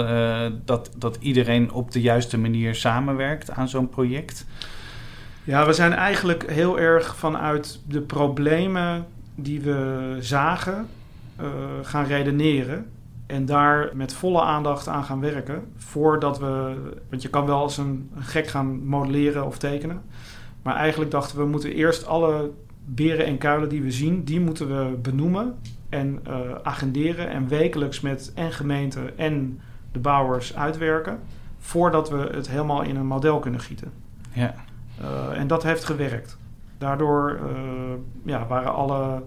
dat, 0.66 0.92
dat 0.98 1.18
iedereen 1.20 1.72
op 1.72 1.92
de 1.92 2.02
juiste 2.02 2.38
manier 2.38 2.76
samenwerkt 2.76 3.52
aan 3.52 3.70
zo'n 3.70 3.90
project? 3.90 4.46
Ja, 5.48 5.66
we 5.66 5.74
zijn 5.74 5.94
eigenlijk 5.94 6.52
heel 6.52 6.80
erg 6.80 7.16
vanuit 7.16 7.82
de 7.88 8.02
problemen 8.02 9.06
die 9.36 9.62
we 9.62 10.18
zagen 10.20 10.88
uh, 11.42 11.48
gaan 11.82 12.06
redeneren. 12.06 12.86
En 13.26 13.46
daar 13.46 13.90
met 13.94 14.14
volle 14.14 14.42
aandacht 14.42 14.88
aan 14.88 15.04
gaan 15.04 15.20
werken. 15.20 15.64
Voordat 15.76 16.40
we. 16.40 16.76
Want 17.10 17.22
je 17.22 17.30
kan 17.30 17.46
wel 17.46 17.58
als 17.58 17.78
een, 17.78 18.10
gek 18.16 18.48
gaan 18.48 18.86
modelleren 18.86 19.46
of 19.46 19.58
tekenen. 19.58 20.02
Maar 20.62 20.76
eigenlijk 20.76 21.12
dachten 21.12 21.38
we, 21.38 21.46
moeten 21.46 21.74
eerst 21.74 22.08
alle 22.08 22.52
beren 22.86 23.26
en 23.26 23.38
kuilen 23.38 23.70
die 23.70 23.82
we 23.82 23.92
zien, 23.92 24.24
die 24.24 24.40
moeten 24.40 24.68
we 24.68 24.98
benoemen 24.98 25.56
en 25.90 26.20
uh, 26.28 26.40
agenderen. 26.64 27.30
En 27.30 27.48
wekelijks 27.48 28.02
met 28.02 28.32
en 28.36 28.52
gemeente 28.52 29.14
en 29.16 29.60
de 29.92 30.00
bouwers 30.00 30.56
uitwerken. 30.56 31.20
Voordat 31.60 32.10
we 32.10 32.30
het 32.32 32.50
helemaal 32.50 32.82
in 32.82 32.96
een 32.96 33.08
model 33.08 33.40
kunnen 33.40 33.60
gieten. 33.60 33.92
Ja. 34.32 34.54
Uh, 35.02 35.40
en 35.40 35.48
dat 35.48 35.64
heeft 35.64 35.84
gewerkt. 35.84 36.38
Daardoor 36.78 37.40
uh, 37.44 37.50
ja, 38.26 38.48
waren 38.48 38.74
alle 38.74 39.24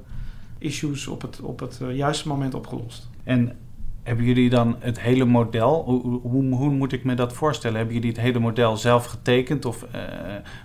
issues 0.59 1.07
op 1.07 1.23
het, 1.23 1.41
op 1.41 1.61
het 1.61 1.79
uh, 1.83 1.97
juiste 1.97 2.29
moment 2.29 2.55
opgelost. 2.55 3.09
En 3.25 3.57
hebben 4.03 4.25
jullie 4.25 4.51
dan 4.51 4.77
het 4.79 5.01
hele 5.01 5.25
model, 5.25 5.83
hoe, 5.85 6.21
hoe, 6.21 6.55
hoe, 6.55 6.71
moet 6.71 6.93
ik 6.93 7.05
me 7.05 7.15
dat 7.15 7.33
voorstellen? 7.33 7.77
Hebben 7.77 7.95
jullie 7.95 8.11
het 8.11 8.21
hele 8.21 8.39
model 8.39 8.77
zelf 8.77 9.05
getekend 9.07 9.65
of 9.65 9.87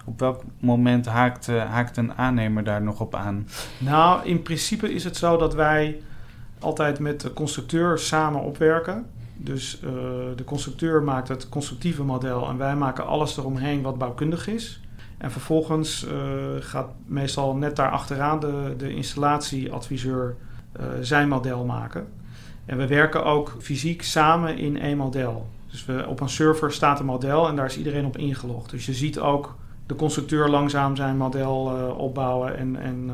op 0.05 0.19
welk 0.19 0.43
moment 0.59 1.05
haakt, 1.05 1.47
haakt 1.47 1.97
een 1.97 2.13
aannemer 2.13 2.63
daar 2.63 2.81
nog 2.81 2.99
op 2.99 3.15
aan? 3.15 3.47
Nou, 3.77 4.25
in 4.25 4.41
principe 4.41 4.93
is 4.93 5.03
het 5.03 5.17
zo 5.17 5.37
dat 5.37 5.53
wij 5.53 6.01
altijd 6.59 6.99
met 6.99 7.21
de 7.21 7.33
constructeur 7.33 7.99
samen 7.99 8.41
opwerken. 8.41 9.05
Dus 9.35 9.79
de 10.35 10.43
constructeur 10.45 11.03
maakt 11.03 11.27
het 11.27 11.49
constructieve 11.49 12.03
model 12.03 12.49
en 12.49 12.57
wij 12.57 12.75
maken 12.75 13.05
alles 13.05 13.37
eromheen 13.37 13.81
wat 13.81 13.97
bouwkundig 13.97 14.47
is. 14.47 14.79
En 15.17 15.31
vervolgens 15.31 16.06
uh, 16.06 16.12
gaat 16.59 16.88
meestal 17.06 17.56
net 17.56 17.75
daar 17.75 17.91
achteraan 17.91 18.39
de, 18.39 18.73
de 18.77 18.95
installatieadviseur 18.95 20.35
uh, 20.79 20.85
zijn 21.01 21.27
model 21.27 21.65
maken. 21.65 22.07
En 22.65 22.77
we 22.77 22.88
werken 22.88 23.25
ook 23.25 23.56
fysiek 23.59 24.01
samen 24.01 24.57
in 24.57 24.79
één 24.79 24.97
model. 24.97 25.47
Dus 25.67 25.85
we, 25.85 26.06
op 26.07 26.19
een 26.19 26.29
server 26.29 26.73
staat 26.73 27.00
een 27.00 27.06
model 27.06 27.47
en 27.47 27.56
daar 27.56 27.65
is 27.65 27.77
iedereen 27.77 28.06
op 28.06 28.17
ingelogd. 28.17 28.69
Dus 28.69 28.85
je 28.85 28.94
ziet 28.94 29.19
ook 29.19 29.56
de 29.85 29.95
constructeur 29.95 30.50
langzaam 30.50 30.95
zijn 30.95 31.17
model 31.17 31.77
uh, 31.77 31.98
opbouwen 31.98 32.57
en, 32.57 32.75
en 32.75 33.07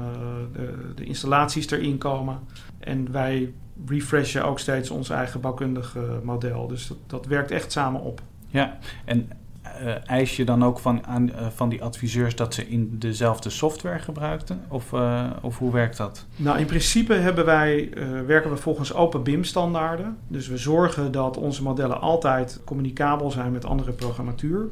de, 0.54 0.94
de, 0.96 1.04
installaties 1.04 1.70
erin 1.70 1.98
komen. 1.98 2.40
En 2.80 3.12
wij 3.12 3.54
refreshen 3.86 4.46
ook 4.46 4.60
steeds 4.60 4.90
ons 4.90 5.10
eigen 5.10 5.42
bouwkundige 5.42 6.20
model. 6.24 6.68
Dus 6.68 6.88
dat, 6.88 6.98
dat 7.08 7.26
werkt 7.26 7.52
echt 7.52 7.72
samen 7.72 8.02
op. 8.02 8.22
Ja, 8.48 8.78
en 9.06 9.30
uh, 9.66 10.10
eis 10.10 10.36
je 10.36 10.46
dan 10.46 10.64
ook 10.64 10.80
van, 10.80 11.06
aan, 11.06 11.30
uh, 11.30 11.48
van 11.56 11.70
die 11.70 11.84
adviseurs 11.84 12.36
dat 12.36 12.54
ze 12.54 12.68
in 12.68 12.96
dezelfde 13.00 13.50
software 13.50 14.00
gebruikten? 14.00 14.62
Of, 14.68 14.92
uh, 14.92 15.30
of 15.42 15.58
hoe 15.58 15.72
werkt 15.72 15.98
dat? 15.98 16.26
Nou, 16.36 16.60
in 16.60 16.66
principe 16.66 17.14
hebben 17.14 17.46
wij, 17.46 17.90
werken 18.26 18.50
we 18.52 18.58
volgens 18.58 18.94
open 18.94 19.24
BIM-standaarden. 19.24 20.18
Dus 20.28 20.48
we 20.48 20.58
zorgen 20.58 21.12
dat 21.12 21.38
onze 21.38 21.64
modellen 21.64 22.02
altijd 22.02 22.62
communicabel 22.66 23.32
zijn 23.32 23.52
met 23.52 23.66
andere 23.66 23.92
programmatuur. 23.92 24.68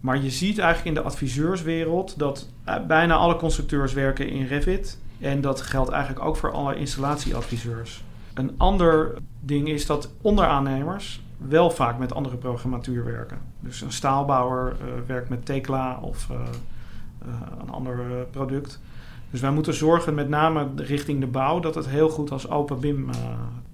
Maar 0.00 0.22
je 0.22 0.30
ziet 0.30 0.58
eigenlijk 0.58 0.96
in 0.96 1.02
de 1.02 1.08
adviseurswereld 1.08 2.18
dat 2.18 2.48
bijna 2.86 3.14
alle 3.14 3.36
constructeurs 3.36 3.92
werken 3.92 4.28
in 4.28 4.46
Revit. 4.46 4.98
En 5.20 5.40
dat 5.40 5.60
geldt 5.60 5.90
eigenlijk 5.90 6.24
ook 6.24 6.36
voor 6.36 6.52
alle 6.52 6.76
installatieadviseurs. 6.76 8.02
Een 8.34 8.54
ander 8.56 9.14
ding 9.40 9.68
is 9.68 9.86
dat 9.86 10.10
onderaannemers 10.22 11.22
wel 11.38 11.70
vaak 11.70 11.98
met 11.98 12.14
andere 12.14 12.36
programmatuur 12.36 13.04
werken. 13.04 13.38
Dus 13.60 13.80
een 13.80 13.92
staalbouwer 13.92 14.72
uh, 14.72 14.86
werkt 15.06 15.28
met 15.28 15.46
Tekla 15.46 15.98
of 16.00 16.28
uh, 16.30 16.36
uh, 17.26 17.34
een 17.60 17.70
ander 17.70 18.26
product. 18.30 18.80
Dus 19.30 19.40
wij 19.40 19.50
moeten 19.50 19.74
zorgen, 19.74 20.14
met 20.14 20.28
name 20.28 20.68
richting 20.76 21.20
de 21.20 21.26
bouw, 21.26 21.60
dat 21.60 21.74
het 21.74 21.88
heel 21.88 22.08
goed 22.08 22.30
als 22.30 22.50
open 22.50 22.80
BIM 22.80 23.10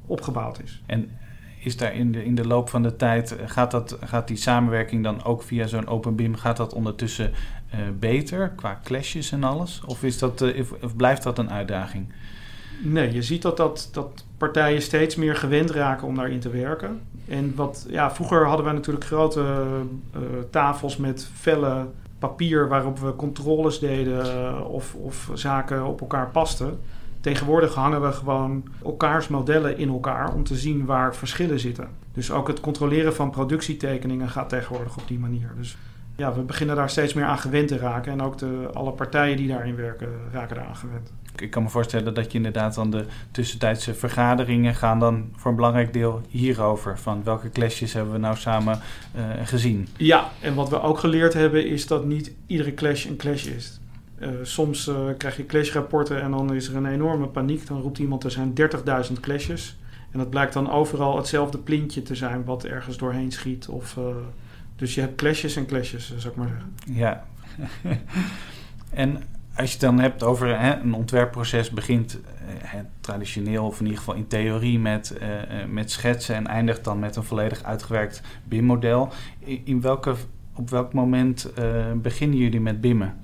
opgebouwd 0.06 0.62
is. 0.62 0.82
En 0.86 1.10
is 1.58 1.76
daar 1.76 1.94
in 1.94 2.12
de, 2.12 2.24
in 2.24 2.34
de 2.34 2.46
loop 2.46 2.68
van 2.68 2.82
de 2.82 2.96
tijd, 2.96 3.36
gaat, 3.44 3.70
dat, 3.70 3.98
gaat 4.04 4.28
die 4.28 4.36
samenwerking 4.36 5.02
dan 5.02 5.24
ook 5.24 5.42
via 5.42 5.66
zo'n 5.66 5.86
open 5.86 6.14
BIM, 6.14 6.34
gaat 6.34 6.56
dat 6.56 6.72
ondertussen 6.72 7.32
beter 7.98 8.50
qua 8.50 8.80
clashes 8.84 9.32
en 9.32 9.44
alles? 9.44 9.82
Of, 9.86 10.02
is 10.02 10.18
dat, 10.18 10.42
of, 10.58 10.72
of 10.82 10.96
blijft 10.96 11.22
dat 11.22 11.38
een 11.38 11.50
uitdaging? 11.50 12.06
Nee, 12.82 13.12
je 13.12 13.22
ziet 13.22 13.42
dat, 13.42 13.56
dat, 13.56 13.88
dat 13.92 14.24
partijen 14.44 14.82
steeds 14.82 15.16
meer 15.16 15.36
gewend 15.36 15.70
raken 15.70 16.06
om 16.06 16.14
daarin 16.14 16.40
te 16.40 16.50
werken. 16.50 17.00
En 17.28 17.52
wat, 17.54 17.86
ja, 17.88 18.10
vroeger 18.10 18.46
hadden 18.46 18.66
we 18.66 18.72
natuurlijk 18.72 19.04
grote 19.04 19.40
uh, 19.40 20.20
tafels 20.50 20.96
met 20.96 21.28
felle 21.34 21.86
papier 22.18 22.68
waarop 22.68 22.98
we 22.98 23.16
controles 23.16 23.78
deden 23.78 24.26
uh, 24.26 24.70
of, 24.70 24.94
of 24.94 25.30
zaken 25.34 25.86
op 25.86 26.00
elkaar 26.00 26.30
pasten. 26.30 26.78
Tegenwoordig 27.20 27.74
hangen 27.74 28.02
we 28.02 28.12
gewoon 28.12 28.64
elkaars 28.84 29.28
modellen 29.28 29.78
in 29.78 29.88
elkaar 29.88 30.34
om 30.34 30.44
te 30.44 30.56
zien 30.56 30.84
waar 30.84 31.14
verschillen 31.14 31.60
zitten. 31.60 31.88
Dus 32.12 32.30
ook 32.30 32.48
het 32.48 32.60
controleren 32.60 33.14
van 33.14 33.30
productietekeningen 33.30 34.28
gaat 34.28 34.48
tegenwoordig 34.48 34.96
op 34.96 35.08
die 35.08 35.18
manier. 35.18 35.52
Dus 35.56 35.76
ja, 36.16 36.34
we 36.34 36.40
beginnen 36.40 36.76
daar 36.76 36.90
steeds 36.90 37.14
meer 37.14 37.24
aan 37.24 37.38
gewend 37.38 37.68
te 37.68 37.78
raken. 37.78 38.12
En 38.12 38.22
ook 38.22 38.38
de, 38.38 38.70
alle 38.72 38.92
partijen 38.92 39.36
die 39.36 39.48
daarin 39.48 39.76
werken, 39.76 40.08
raken 40.32 40.56
daaraan 40.56 40.76
gewend. 40.76 41.12
ik 41.36 41.50
kan 41.50 41.62
me 41.62 41.68
voorstellen 41.68 42.14
dat 42.14 42.32
je 42.32 42.36
inderdaad 42.36 42.74
dan 42.74 42.90
de 42.90 43.04
tussentijdse 43.30 43.94
vergaderingen 43.94 44.74
gaan 44.74 44.98
dan 44.98 45.28
voor 45.36 45.50
een 45.50 45.56
belangrijk 45.56 45.92
deel 45.92 46.20
hierover. 46.28 46.98
Van 46.98 47.24
welke 47.24 47.50
clashes 47.50 47.92
hebben 47.92 48.12
we 48.12 48.18
nou 48.18 48.36
samen 48.36 48.80
uh, 49.16 49.22
gezien? 49.44 49.88
Ja, 49.96 50.30
en 50.40 50.54
wat 50.54 50.68
we 50.68 50.80
ook 50.80 50.98
geleerd 50.98 51.34
hebben 51.34 51.66
is 51.66 51.86
dat 51.86 52.04
niet 52.04 52.32
iedere 52.46 52.74
clash 52.74 53.04
een 53.04 53.16
clash 53.16 53.46
is. 53.46 53.80
Uh, 54.18 54.28
soms 54.42 54.88
uh, 54.88 54.96
krijg 55.18 55.36
je 55.36 55.46
clashrapporten 55.46 56.22
en 56.22 56.30
dan 56.30 56.54
is 56.54 56.68
er 56.68 56.76
een 56.76 56.86
enorme 56.86 57.26
paniek. 57.26 57.66
Dan 57.66 57.80
roept 57.80 57.98
iemand 57.98 58.24
er 58.24 58.30
zijn 58.30 58.52
30.000 59.08 59.20
clashes. 59.20 59.76
En 60.10 60.18
dat 60.18 60.30
blijkt 60.30 60.52
dan 60.52 60.70
overal 60.70 61.16
hetzelfde 61.16 61.58
plintje 61.58 62.02
te 62.02 62.14
zijn 62.14 62.44
wat 62.44 62.64
ergens 62.64 62.96
doorheen 62.96 63.32
schiet. 63.32 63.68
Of, 63.68 63.98
dus 64.76 64.94
je 64.94 65.00
hebt 65.00 65.14
clashes 65.14 65.56
en 65.56 65.66
clashes, 65.66 66.14
zou 66.16 66.32
ik 66.32 66.36
maar 66.36 66.48
zeggen. 66.48 66.74
Ja. 66.84 67.24
en 69.04 69.22
als 69.56 69.66
je 69.66 69.72
het 69.72 69.80
dan 69.80 69.98
hebt 69.98 70.22
over 70.22 70.58
hè, 70.60 70.80
een 70.80 70.94
ontwerpproces 70.94 71.70
begint 71.70 72.18
hè, 72.44 72.80
traditioneel 73.00 73.66
of 73.66 73.78
in 73.78 73.84
ieder 73.84 73.98
geval 73.98 74.14
in 74.14 74.26
theorie 74.26 74.78
met, 74.78 75.18
met 75.68 75.90
schetsen 75.90 76.34
en 76.34 76.46
eindigt 76.46 76.84
dan 76.84 76.98
met 76.98 77.16
een 77.16 77.22
volledig 77.22 77.62
uitgewerkt 77.62 78.22
BIM-model. 78.44 79.12
In, 79.38 79.60
in 79.64 79.80
welke, 79.80 80.14
op 80.54 80.70
welk 80.70 80.92
moment 80.92 81.50
beginnen 82.02 82.38
jullie 82.38 82.60
met 82.60 82.80
BIMmen? 82.80 83.14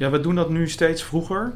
Ja, 0.00 0.10
we 0.10 0.20
doen 0.20 0.34
dat 0.34 0.50
nu 0.50 0.68
steeds 0.68 1.02
vroeger. 1.02 1.52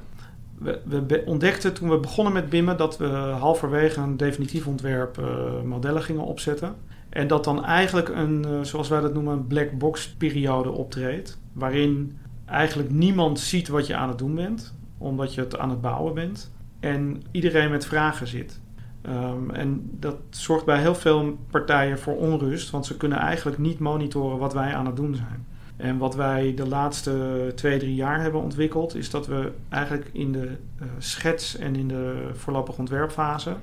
We, 0.58 0.80
we 0.84 1.22
ontdekten 1.26 1.74
toen 1.74 1.88
we 1.88 1.98
begonnen 1.98 2.32
met 2.32 2.48
BIMmen 2.48 2.76
dat 2.76 2.98
we 2.98 3.06
halverwege 3.38 4.00
een 4.00 4.16
definitief 4.16 4.66
ontwerp 4.66 5.18
uh, 5.18 5.62
modellen 5.62 6.02
gingen 6.02 6.24
opzetten. 6.24 6.74
En 7.14 7.26
dat 7.26 7.44
dan 7.44 7.64
eigenlijk 7.64 8.08
een, 8.08 8.44
uh, 8.48 8.60
zoals 8.62 8.88
wij 8.88 9.00
dat 9.00 9.14
noemen, 9.14 9.32
een 9.32 9.46
black 9.46 9.78
box 9.78 10.08
periode 10.08 10.70
optreedt. 10.70 11.38
Waarin 11.52 12.18
eigenlijk 12.46 12.90
niemand 12.90 13.40
ziet 13.40 13.68
wat 13.68 13.86
je 13.86 13.96
aan 13.96 14.08
het 14.08 14.18
doen 14.18 14.34
bent, 14.34 14.74
omdat 14.98 15.34
je 15.34 15.40
het 15.40 15.58
aan 15.58 15.70
het 15.70 15.80
bouwen 15.80 16.14
bent. 16.14 16.52
En 16.80 17.22
iedereen 17.30 17.70
met 17.70 17.86
vragen 17.86 18.26
zit. 18.26 18.60
Um, 19.08 19.50
en 19.50 19.88
dat 20.00 20.16
zorgt 20.30 20.64
bij 20.64 20.80
heel 20.80 20.94
veel 20.94 21.38
partijen 21.50 21.98
voor 21.98 22.16
onrust, 22.16 22.70
want 22.70 22.86
ze 22.86 22.96
kunnen 22.96 23.18
eigenlijk 23.18 23.58
niet 23.58 23.78
monitoren 23.78 24.38
wat 24.38 24.52
wij 24.52 24.74
aan 24.74 24.86
het 24.86 24.96
doen 24.96 25.14
zijn. 25.14 25.46
En 25.76 25.98
wat 25.98 26.14
wij 26.14 26.54
de 26.54 26.68
laatste 26.68 27.52
twee, 27.54 27.78
drie 27.78 27.94
jaar 27.94 28.20
hebben 28.20 28.40
ontwikkeld, 28.40 28.94
is 28.94 29.10
dat 29.10 29.26
we 29.26 29.52
eigenlijk 29.68 30.10
in 30.12 30.32
de 30.32 30.46
uh, 30.46 30.86
schets 30.98 31.56
en 31.56 31.76
in 31.76 31.88
de 31.88 32.28
voorlopige 32.32 32.78
ontwerpfase 32.78 33.56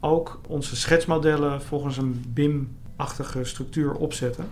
ook 0.00 0.40
onze 0.48 0.76
schetsmodellen 0.76 1.62
volgens 1.62 1.96
een 1.96 2.24
BIM-achtige 3.00 3.44
structuur 3.44 3.94
opzetten. 3.94 4.44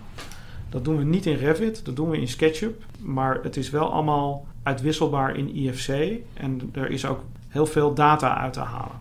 Dat 0.69 0.85
doen 0.85 0.97
we 0.97 1.03
niet 1.03 1.25
in 1.25 1.35
Revit, 1.35 1.85
dat 1.85 1.95
doen 1.95 2.09
we 2.09 2.19
in 2.19 2.27
SketchUp, 2.27 2.83
maar 2.99 3.39
het 3.43 3.57
is 3.57 3.69
wel 3.69 3.91
allemaal 3.91 4.47
uitwisselbaar 4.63 5.35
in 5.35 5.55
IFC 5.55 5.89
en 6.33 6.69
er 6.71 6.89
is 6.89 7.05
ook 7.05 7.23
heel 7.47 7.65
veel 7.65 7.93
data 7.93 8.37
uit 8.37 8.53
te 8.53 8.59
halen. 8.59 8.95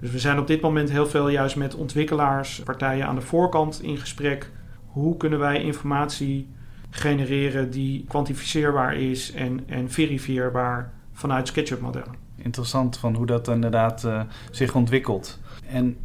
Dus 0.00 0.10
we 0.10 0.18
zijn 0.18 0.38
op 0.38 0.46
dit 0.46 0.60
moment 0.60 0.90
heel 0.90 1.06
veel 1.06 1.28
juist 1.28 1.56
met 1.56 1.74
ontwikkelaars, 1.74 2.60
partijen 2.64 3.06
aan 3.06 3.14
de 3.14 3.20
voorkant 3.20 3.82
in 3.82 3.98
gesprek. 3.98 4.50
Hoe 4.86 5.16
kunnen 5.16 5.38
wij 5.38 5.62
informatie 5.62 6.48
genereren 6.90 7.70
die 7.70 8.04
kwantificeerbaar 8.08 8.96
is 8.96 9.32
en, 9.32 9.60
en 9.66 9.90
verifieerbaar 9.90 10.92
vanuit 11.12 11.48
SketchUp-modellen. 11.48 12.14
Interessant 12.36 12.96
van 12.96 13.14
hoe 13.14 13.26
dat 13.26 13.48
inderdaad 13.48 14.04
uh, 14.04 14.22
zich 14.50 14.74
ontwikkelt. 14.74 15.40
En 15.66 15.96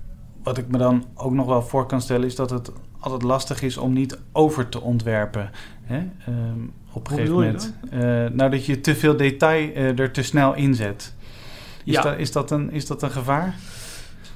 wat 0.48 0.58
ik 0.58 0.68
me 0.68 0.77
dan 0.77 1.06
ook 1.13 1.34
nog 1.34 1.46
wel 1.46 1.62
voor 1.62 1.86
kan 1.86 2.01
stellen 2.01 2.25
is 2.25 2.36
dat 2.36 2.50
het 2.50 2.72
altijd 3.00 3.22
lastig 3.22 3.62
is 3.62 3.77
om 3.77 3.94
niet 3.94 4.20
over 4.32 4.70
te 4.70 4.82
ontwerpen. 4.82 5.51
Hè? 5.84 5.98
Um, 5.98 6.74
op 6.92 7.08
een 7.08 7.13
gegeven 7.13 7.34
moment. 7.34 7.74
Uh, 7.94 8.00
nou, 8.30 8.50
dat 8.50 8.66
je 8.66 8.82
te 8.82 8.96
veel 8.96 9.18
detail 9.18 9.70
uh, 9.70 10.00
er 10.00 10.12
te 10.12 10.24
snel 10.24 10.56
in 10.56 10.75
zet. 10.75 11.13
Is, 11.84 11.94
ja. 11.94 12.01
dat, 12.01 12.18
is, 12.18 12.32
dat 12.32 12.51
een, 12.51 12.72
is 12.72 12.86
dat 12.86 13.01
een 13.01 13.12
gevaar? 13.12 13.56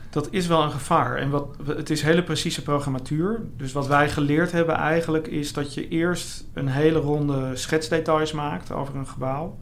dat 0.09 0.27
is 0.31 0.47
wel 0.47 0.63
een 0.63 0.71
gevaar. 0.71 1.15
En 1.15 1.29
wat, 1.29 1.57
het 1.65 1.89
is 1.89 2.01
hele 2.01 2.23
precieze 2.23 2.61
programmatuur. 2.61 3.41
Dus 3.57 3.71
wat 3.71 3.87
wij 3.87 4.09
geleerd 4.09 4.51
hebben 4.51 4.75
eigenlijk 4.75 5.27
is 5.27 5.53
dat 5.53 5.73
je 5.73 5.87
eerst 5.87 6.43
een 6.53 6.67
hele 6.67 6.99
ronde 6.99 7.55
schetsdetails 7.55 8.31
maakt 8.31 8.71
over 8.71 8.95
een 8.95 9.07
gebouw. 9.07 9.57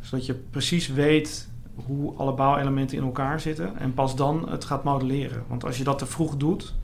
Zodat 0.00 0.26
je 0.26 0.34
precies 0.34 0.88
weet 0.88 1.48
hoe 1.86 2.14
alle 2.16 2.34
bouwelementen 2.34 2.96
in 2.96 3.04
elkaar 3.04 3.40
zitten. 3.40 3.78
En 3.78 3.94
pas 3.94 4.16
dan 4.16 4.48
het 4.48 4.64
gaat 4.64 4.84
modelleren. 4.84 5.44
Want 5.48 5.64
als 5.64 5.78
je 5.78 5.84
dat 5.84 5.98
te 5.98 6.06
vroeg 6.06 6.36
doet, 6.36 6.74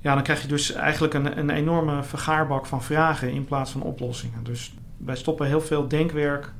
ja, 0.00 0.14
dan 0.14 0.22
krijg 0.22 0.42
je 0.42 0.48
dus 0.48 0.72
eigenlijk 0.72 1.14
een, 1.14 1.38
een 1.38 1.50
enorme 1.50 2.02
vergaarbak 2.02 2.66
van 2.66 2.82
vragen 2.82 3.32
in 3.32 3.44
plaats 3.44 3.70
van 3.70 3.82
oplossingen. 3.82 4.44
Dus 4.44 4.74
wij 4.96 5.16
stoppen 5.16 5.46
heel 5.46 5.60
veel 5.60 5.88
denkwerk 5.88 6.52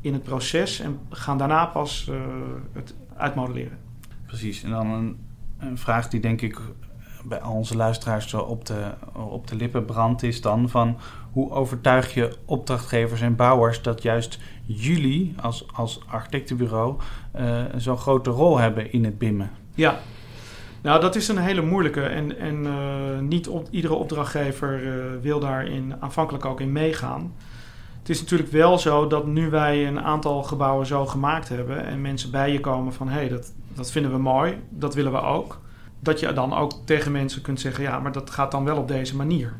in 0.00 0.12
het 0.12 0.22
proces 0.22 0.80
en 0.80 0.98
gaan 1.10 1.38
daarna 1.38 1.66
pas 1.66 2.06
uh, 2.10 2.16
het 2.72 2.94
uitmodelleren. 3.16 3.78
Precies, 4.26 4.62
en 4.62 4.70
dan 4.70 4.86
een 4.86 5.16
een 5.58 5.78
vraag 5.78 6.08
die 6.08 6.20
denk 6.20 6.40
ik 6.40 6.60
bij 7.24 7.42
onze 7.42 7.76
luisteraars 7.76 8.28
zo 8.28 8.38
op 8.38 8.66
de, 8.66 8.90
op 9.12 9.46
de 9.46 9.56
lippen 9.56 9.84
brandt, 9.84 10.22
is 10.22 10.40
dan 10.40 10.68
van 10.68 10.98
hoe 11.32 11.50
overtuig 11.50 12.14
je 12.14 12.36
opdrachtgevers 12.44 13.20
en 13.20 13.36
bouwers 13.36 13.82
dat 13.82 14.02
juist 14.02 14.38
jullie 14.68 15.34
als, 15.40 15.66
als 15.74 16.00
architectenbureau 16.06 16.96
uh, 17.36 17.60
zo'n 17.76 17.96
grote 17.96 18.30
rol 18.30 18.58
hebben 18.58 18.92
in 18.92 19.04
het 19.04 19.18
BIMmen? 19.18 19.50
Ja, 19.74 19.98
nou 20.80 21.00
dat 21.00 21.16
is 21.16 21.28
een 21.28 21.38
hele 21.38 21.62
moeilijke 21.62 22.02
en, 22.02 22.38
en 22.38 22.64
uh, 22.64 23.18
niet 23.20 23.48
op, 23.48 23.68
iedere 23.70 23.94
opdrachtgever 23.94 24.82
uh, 24.82 24.92
wil 25.22 25.40
daarin 25.40 25.94
aanvankelijk 26.00 26.44
ook 26.44 26.60
in 26.60 26.72
meegaan. 26.72 27.32
Het 27.98 28.08
is 28.08 28.20
natuurlijk 28.20 28.50
wel 28.50 28.78
zo 28.78 29.06
dat 29.06 29.26
nu 29.26 29.50
wij 29.50 29.86
een 29.86 30.00
aantal 30.00 30.42
gebouwen 30.42 30.86
zo 30.86 31.06
gemaakt 31.06 31.48
hebben 31.48 31.84
en 31.84 32.00
mensen 32.00 32.30
bij 32.30 32.52
je 32.52 32.60
komen 32.60 32.92
van 32.92 33.08
hé, 33.08 33.18
hey, 33.18 33.28
dat, 33.28 33.52
dat 33.74 33.90
vinden 33.90 34.10
we 34.10 34.18
mooi, 34.18 34.58
dat 34.68 34.94
willen 34.94 35.12
we 35.12 35.20
ook. 35.20 35.60
Dat 36.00 36.20
je 36.20 36.32
dan 36.32 36.54
ook 36.54 36.72
tegen 36.84 37.12
mensen 37.12 37.42
kunt 37.42 37.60
zeggen, 37.60 37.84
ja, 37.84 37.98
maar 37.98 38.12
dat 38.12 38.30
gaat 38.30 38.50
dan 38.50 38.64
wel 38.64 38.76
op 38.76 38.88
deze 38.88 39.16
manier. 39.16 39.52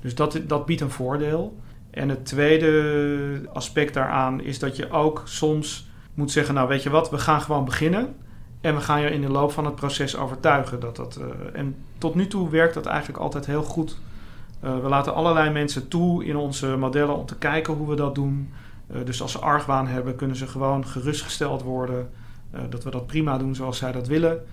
Dus 0.00 0.14
dat, 0.14 0.40
dat 0.46 0.66
biedt 0.66 0.80
een 0.80 0.90
voordeel. 0.90 1.56
En 1.94 2.08
het 2.08 2.26
tweede 2.26 3.48
aspect 3.52 3.94
daaraan 3.94 4.40
is 4.40 4.58
dat 4.58 4.76
je 4.76 4.90
ook 4.90 5.22
soms 5.24 5.88
moet 6.14 6.30
zeggen, 6.30 6.54
nou 6.54 6.68
weet 6.68 6.82
je 6.82 6.90
wat, 6.90 7.10
we 7.10 7.18
gaan 7.18 7.40
gewoon 7.40 7.64
beginnen. 7.64 8.14
En 8.60 8.74
we 8.74 8.80
gaan 8.80 9.00
je 9.00 9.10
in 9.10 9.20
de 9.20 9.28
loop 9.28 9.52
van 9.52 9.64
het 9.64 9.74
proces 9.74 10.16
overtuigen 10.16 10.80
dat 10.80 10.96
dat. 10.96 11.18
Uh, 11.20 11.26
en 11.52 11.76
tot 11.98 12.14
nu 12.14 12.26
toe 12.26 12.50
werkt 12.50 12.74
dat 12.74 12.86
eigenlijk 12.86 13.18
altijd 13.18 13.46
heel 13.46 13.62
goed. 13.62 13.98
Uh, 14.64 14.78
we 14.78 14.88
laten 14.88 15.14
allerlei 15.14 15.50
mensen 15.50 15.88
toe 15.88 16.24
in 16.24 16.36
onze 16.36 16.76
modellen 16.76 17.16
om 17.16 17.26
te 17.26 17.36
kijken 17.36 17.74
hoe 17.74 17.88
we 17.88 17.96
dat 17.96 18.14
doen. 18.14 18.52
Uh, 18.90 19.04
dus 19.04 19.22
als 19.22 19.32
ze 19.32 19.38
argwaan 19.38 19.86
hebben, 19.86 20.16
kunnen 20.16 20.36
ze 20.36 20.46
gewoon 20.46 20.86
gerustgesteld 20.86 21.62
worden. 21.62 22.10
Dat 22.68 22.84
we 22.84 22.90
dat 22.90 23.06
prima 23.06 23.38
doen 23.38 23.54
zoals 23.54 23.78
zij 23.78 23.92
dat 23.92 24.06
willen. 24.06 24.44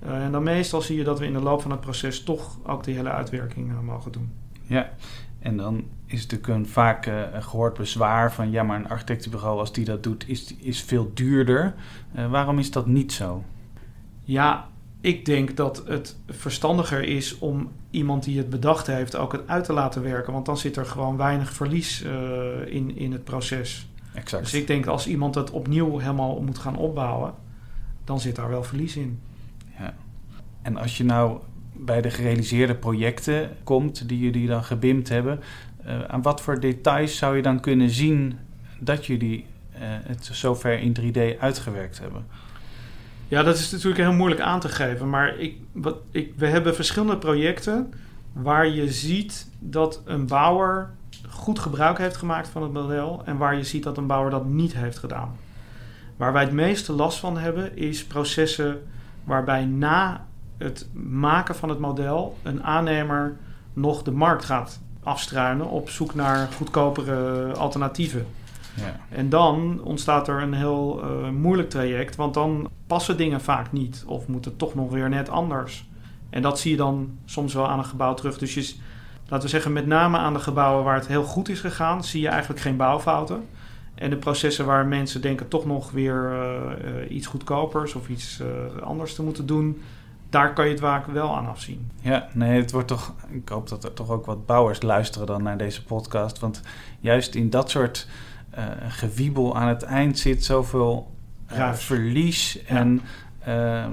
En 0.00 0.32
dan 0.32 0.42
meestal 0.42 0.82
zie 0.82 0.96
je 0.96 1.04
dat 1.04 1.18
we 1.18 1.26
in 1.26 1.32
de 1.32 1.40
loop 1.40 1.62
van 1.62 1.70
het 1.70 1.80
proces 1.80 2.22
toch 2.22 2.58
ook 2.66 2.84
die 2.84 2.94
hele 2.94 3.10
uitwerking 3.10 3.82
mogen 3.82 4.12
doen. 4.12 4.32
Ja, 4.62 4.90
en 5.46 5.56
dan 5.56 5.84
is 6.06 6.20
het 6.20 6.30
natuurlijk 6.30 6.58
een 6.58 6.68
vaak 6.72 7.10
gehoord 7.40 7.74
bezwaar 7.74 8.32
van 8.32 8.50
ja, 8.50 8.62
maar 8.62 8.78
een 8.78 8.88
architectenbureau 8.88 9.58
als 9.58 9.72
die 9.72 9.84
dat 9.84 10.02
doet 10.02 10.28
is, 10.28 10.54
is 10.54 10.82
veel 10.82 11.10
duurder. 11.14 11.74
waarom 12.30 12.58
is 12.58 12.70
dat 12.70 12.86
niet 12.86 13.12
zo? 13.12 13.44
Ja, 14.22 14.68
ik 15.00 15.24
denk 15.24 15.56
dat 15.56 15.82
het 15.86 16.16
verstandiger 16.26 17.02
is 17.02 17.38
om 17.38 17.70
iemand 17.90 18.24
die 18.24 18.38
het 18.38 18.50
bedacht 18.50 18.86
heeft 18.86 19.16
ook 19.16 19.32
het 19.32 19.48
uit 19.48 19.64
te 19.64 19.72
laten 19.72 20.02
werken. 20.02 20.32
Want 20.32 20.46
dan 20.46 20.56
zit 20.56 20.76
er 20.76 20.86
gewoon 20.86 21.16
weinig 21.16 21.52
verlies 21.52 22.02
in, 22.66 22.96
in 22.96 23.12
het 23.12 23.24
proces. 23.24 23.88
Exact. 24.14 24.42
Dus 24.42 24.54
ik 24.54 24.66
denk 24.66 24.86
als 24.86 25.06
iemand 25.06 25.34
het 25.34 25.50
opnieuw 25.50 25.98
helemaal 25.98 26.42
moet 26.42 26.58
gaan 26.58 26.76
opbouwen, 26.76 27.34
dan 28.04 28.20
zit 28.20 28.36
daar 28.36 28.48
wel 28.48 28.64
verlies 28.64 28.96
in. 28.96 29.20
Ja. 29.78 29.94
En 30.62 30.76
als 30.76 30.96
je 30.96 31.04
nou 31.04 31.38
bij 31.78 32.00
de 32.00 32.10
gerealiseerde 32.10 32.74
projecten 32.74 33.50
komt 33.64 34.08
die 34.08 34.18
jullie 34.18 34.46
dan 34.46 34.64
gebimd 34.64 35.08
hebben, 35.08 35.40
uh, 35.86 36.04
aan 36.04 36.22
wat 36.22 36.40
voor 36.40 36.60
details 36.60 37.16
zou 37.16 37.36
je 37.36 37.42
dan 37.42 37.60
kunnen 37.60 37.90
zien 37.90 38.38
dat 38.78 39.06
jullie 39.06 39.44
uh, 39.74 39.80
het 39.82 40.28
zover 40.32 40.78
in 40.78 40.96
3D 41.00 41.38
uitgewerkt 41.38 41.98
hebben? 41.98 42.26
Ja, 43.28 43.42
dat 43.42 43.58
is 43.58 43.70
natuurlijk 43.70 44.00
heel 44.00 44.12
moeilijk 44.12 44.40
aan 44.40 44.60
te 44.60 44.68
geven. 44.68 45.10
Maar 45.10 45.38
ik, 45.38 45.56
wat, 45.72 45.96
ik, 46.10 46.32
we 46.36 46.46
hebben 46.46 46.74
verschillende 46.74 47.16
projecten 47.16 47.92
waar 48.32 48.68
je 48.68 48.92
ziet 48.92 49.50
dat 49.58 50.02
een 50.04 50.26
bouwer 50.26 50.90
goed 51.28 51.58
gebruik 51.58 51.98
heeft 51.98 52.16
gemaakt 52.16 52.48
van 52.48 52.62
het 52.62 52.72
model 52.72 53.22
en 53.24 53.36
waar 53.36 53.56
je 53.56 53.64
ziet 53.64 53.82
dat 53.82 53.96
een 53.96 54.06
bouwer 54.06 54.30
dat 54.30 54.46
niet 54.46 54.74
heeft 54.74 54.98
gedaan. 54.98 55.36
Waar 56.16 56.32
wij 56.32 56.42
het 56.42 56.52
meeste 56.52 56.92
last 56.92 57.18
van 57.18 57.38
hebben 57.38 57.76
is 57.76 58.04
processen 58.04 58.82
waarbij 59.24 59.64
na 59.64 60.26
het 60.58 60.88
maken 60.92 61.54
van 61.54 61.68
het 61.68 61.78
model 61.78 62.36
een 62.42 62.62
aannemer 62.62 63.36
nog 63.72 64.02
de 64.02 64.10
markt 64.10 64.44
gaat 64.44 64.80
afstruinen 65.02 65.66
op 65.66 65.90
zoek 65.90 66.14
naar 66.14 66.48
goedkopere 66.56 67.52
alternatieven. 67.52 68.26
Ja. 68.74 68.96
En 69.08 69.28
dan 69.28 69.80
ontstaat 69.82 70.28
er 70.28 70.42
een 70.42 70.54
heel 70.54 71.00
uh, 71.04 71.28
moeilijk 71.28 71.70
traject, 71.70 72.16
want 72.16 72.34
dan 72.34 72.70
passen 72.86 73.16
dingen 73.16 73.40
vaak 73.40 73.72
niet 73.72 74.04
of 74.06 74.26
moeten 74.26 74.56
toch 74.56 74.74
nog 74.74 74.90
weer 74.90 75.08
net 75.08 75.28
anders. 75.28 75.88
En 76.30 76.42
dat 76.42 76.58
zie 76.58 76.70
je 76.70 76.76
dan 76.76 77.18
soms 77.24 77.54
wel 77.54 77.68
aan 77.68 77.78
een 77.78 77.84
gebouw 77.84 78.14
terug. 78.14 78.38
Dus 78.38 78.54
je, 78.54 78.74
laten 79.22 79.44
we 79.44 79.48
zeggen, 79.48 79.72
met 79.72 79.86
name 79.86 80.18
aan 80.18 80.32
de 80.32 80.38
gebouwen 80.38 80.84
waar 80.84 80.94
het 80.94 81.06
heel 81.06 81.24
goed 81.24 81.48
is 81.48 81.60
gegaan, 81.60 82.04
zie 82.04 82.20
je 82.20 82.28
eigenlijk 82.28 82.60
geen 82.60 82.76
bouwfouten. 82.76 83.44
En 83.94 84.10
de 84.10 84.16
processen 84.16 84.66
waar 84.66 84.86
mensen 84.86 85.20
denken 85.20 85.48
toch 85.48 85.66
nog 85.66 85.90
weer 85.90 86.32
iets 87.08 87.26
goedkopers 87.26 87.94
of 87.94 88.08
iets 88.08 88.42
anders 88.82 89.14
te 89.14 89.22
moeten 89.22 89.46
doen, 89.46 89.82
daar 90.30 90.52
kan 90.52 90.64
je 90.64 90.70
het 90.70 90.80
vaak 90.80 91.06
wel 91.06 91.36
aan 91.36 91.46
afzien. 91.46 91.90
Ja, 92.00 92.28
nee, 92.32 92.60
het 92.60 92.72
wordt 92.72 92.88
toch. 92.88 93.14
Ik 93.28 93.48
hoop 93.48 93.68
dat 93.68 93.84
er 93.84 93.92
toch 93.92 94.10
ook 94.10 94.26
wat 94.26 94.46
bouwers 94.46 94.82
luisteren 94.82 95.26
dan 95.26 95.42
naar 95.42 95.56
deze 95.56 95.84
podcast. 95.84 96.38
Want 96.38 96.62
juist 97.00 97.34
in 97.34 97.50
dat 97.50 97.70
soort 97.70 98.08
uh, 98.58 98.64
gewiebel 98.88 99.56
aan 99.56 99.68
het 99.68 99.82
eind 99.82 100.18
zit 100.18 100.44
zoveel 100.44 101.14
uh, 101.52 101.72
verlies 101.72 102.64
en 102.64 103.00
uh, 103.48 103.84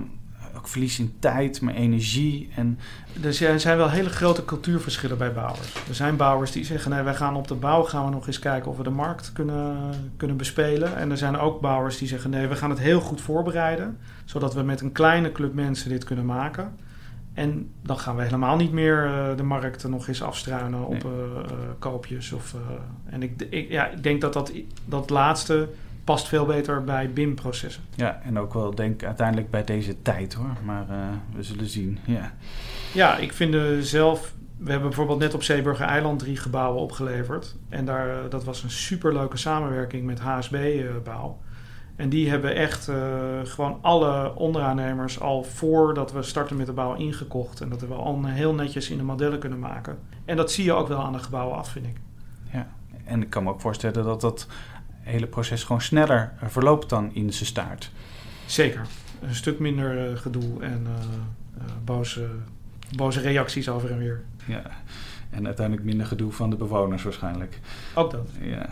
verlies 0.68 1.00
in 1.00 1.14
tijd, 1.20 1.62
maar 1.62 1.74
energie. 1.74 2.50
En... 2.56 2.80
Er 3.24 3.60
zijn 3.60 3.78
wel 3.78 3.90
hele 3.90 4.10
grote 4.10 4.46
cultuurverschillen 4.46 5.18
bij 5.18 5.34
bouwers. 5.34 5.74
Er 5.88 5.96
zijn 5.96 6.16
bouwers 6.16 6.52
die 6.52 6.66
zeggen, 6.66 6.92
nee, 6.92 7.02
wij 7.02 7.16
gaan 7.16 7.36
op 7.36 7.48
de 7.48 7.56
bouw 7.56 7.84
gaan 7.84 8.06
we 8.06 8.12
nog 8.12 8.28
eens 8.28 8.40
kijken 8.40 8.72
of 8.72 8.78
we 8.78 8.84
de 8.84 8.90
markt 8.90 9.34
kunnen, 9.34 9.94
kunnen 10.18 10.38
bespelen. 10.38 10.98
En 10.98 11.12
er 11.12 11.18
zijn 11.18 11.38
ook 11.38 11.62
bouwers 11.62 11.98
die 11.98 12.08
zeggen, 12.08 12.30
nee, 12.30 12.48
we 12.48 12.56
gaan 12.56 12.70
het 12.70 12.80
heel 12.80 13.00
goed 13.00 13.22
voorbereiden, 13.22 13.98
zodat 14.26 14.54
we 14.54 14.62
met 14.62 14.82
een 14.82 14.92
kleine 14.92 15.32
club 15.32 15.54
mensen 15.54 15.90
dit 15.90 16.04
kunnen 16.04 16.26
maken. 16.26 16.76
En 17.34 17.70
dan 17.82 18.00
gaan 18.00 18.16
we 18.16 18.24
helemaal 18.24 18.56
niet 18.56 18.72
meer 18.72 19.06
uh, 19.06 19.38
de 19.38 19.44
markt 19.44 19.88
nog 19.88 20.08
eens 20.08 20.22
afstruinen 20.22 20.86
op 20.86 21.04
nee. 21.04 21.14
uh, 21.14 21.52
koopjes. 21.80 22.32
Of, 22.32 22.56
en 23.06 23.24
ik, 23.24 23.42
ik, 23.50 23.70
ja, 23.70 23.88
ik 23.88 24.04
denk 24.04 24.22
dat 24.22 24.34
dat, 24.34 24.52
dat 24.86 25.10
laatste 25.10 25.70
past 26.04 26.28
veel 26.28 26.46
beter 26.46 26.84
bij 26.84 27.14
BIM-processen. 27.14 27.84
Ja, 27.96 28.22
en 28.24 28.40
ook 28.40 28.54
wel 28.54 28.76
denk 28.76 29.04
uiteindelijk 29.04 29.50
bij 29.50 29.64
deze 29.64 30.02
tijd 30.02 30.34
hoor. 30.34 30.58
Maar 30.66 30.86
uh, 30.90 30.98
we 31.36 31.44
zullen 31.44 31.70
zien. 31.70 32.00
Ja, 32.06 32.34
ja 32.94 33.18
ik 33.18 33.34
vind 33.34 33.86
zelf. 33.86 34.34
We 34.58 34.70
hebben 34.70 34.90
bijvoorbeeld 34.90 35.20
net 35.20 35.34
op 35.34 35.44
Zeeburger 35.44 35.86
Eiland 35.86 36.20
drie 36.20 36.38
gebouwen 36.38 36.82
opgeleverd. 36.82 37.56
En 37.70 37.86
daar, 37.86 38.30
dat 38.30 38.44
was 38.44 38.64
een 38.64 38.72
superleuke 38.72 39.38
samenwerking 39.38 40.06
met 40.06 40.20
HSB-bouw. 40.20 41.40
En 41.96 42.10
die 42.10 42.30
hebben 42.30 42.56
echt 42.56 42.88
uh, 42.88 42.96
gewoon 43.44 43.78
alle 43.82 44.36
onderaannemers 44.36 45.20
al 45.20 45.44
voordat 45.44 46.12
we 46.12 46.24
starten 46.24 46.58
met 46.58 46.66
de 46.66 46.74
bouw 46.74 46.94
ingekocht. 46.94 47.62
En 47.62 47.70
dat 47.70 47.82
we 47.82 47.94
al 47.94 48.26
heel 48.26 48.54
netjes 48.54 48.90
in 48.90 48.98
de 48.98 49.04
modellen 49.04 49.40
kunnen 49.40 49.60
maken. 49.60 49.98
En 50.26 50.38
dat 50.38 50.52
zie 50.52 50.64
je 50.64 50.74
ook 50.74 50.88
wel 50.88 51.04
aan 51.04 51.14
de 51.14 51.20
gebouwen 51.20 51.58
af, 51.58 51.70
vind 51.70 51.86
ik. 51.86 51.98
Ja, 52.52 52.68
en 53.06 53.22
ik 53.22 53.30
kan 53.30 53.44
me 53.44 53.50
ook 53.50 53.62
voorstellen 53.62 54.04
dat 54.04 54.22
dat 54.22 54.48
hele 55.04 55.28
proces 55.28 55.64
gewoon 55.64 55.82
sneller 55.82 56.34
eh, 56.40 56.50
verloopt 56.50 56.90
dan 56.90 57.14
in 57.14 57.34
zijn 57.34 57.46
staart. 57.46 57.92
Zeker. 58.46 58.86
Een 59.22 59.36
stuk 59.36 59.60
minder 59.60 60.12
uh, 60.12 60.18
gedoe 60.18 60.62
en 60.62 60.88
uh, 60.88 61.64
boze, 61.84 62.28
boze 62.96 63.20
reacties 63.20 63.70
over 63.70 63.92
en 63.92 63.98
weer. 63.98 64.22
Ja, 64.46 64.64
en 65.30 65.46
uiteindelijk 65.46 65.86
minder 65.86 66.06
gedoe 66.06 66.32
van 66.32 66.50
de 66.50 66.56
bewoners 66.56 67.04
waarschijnlijk. 67.04 67.60
Ook 67.94 68.12
dat. 68.12 68.30
Ja. 68.42 68.70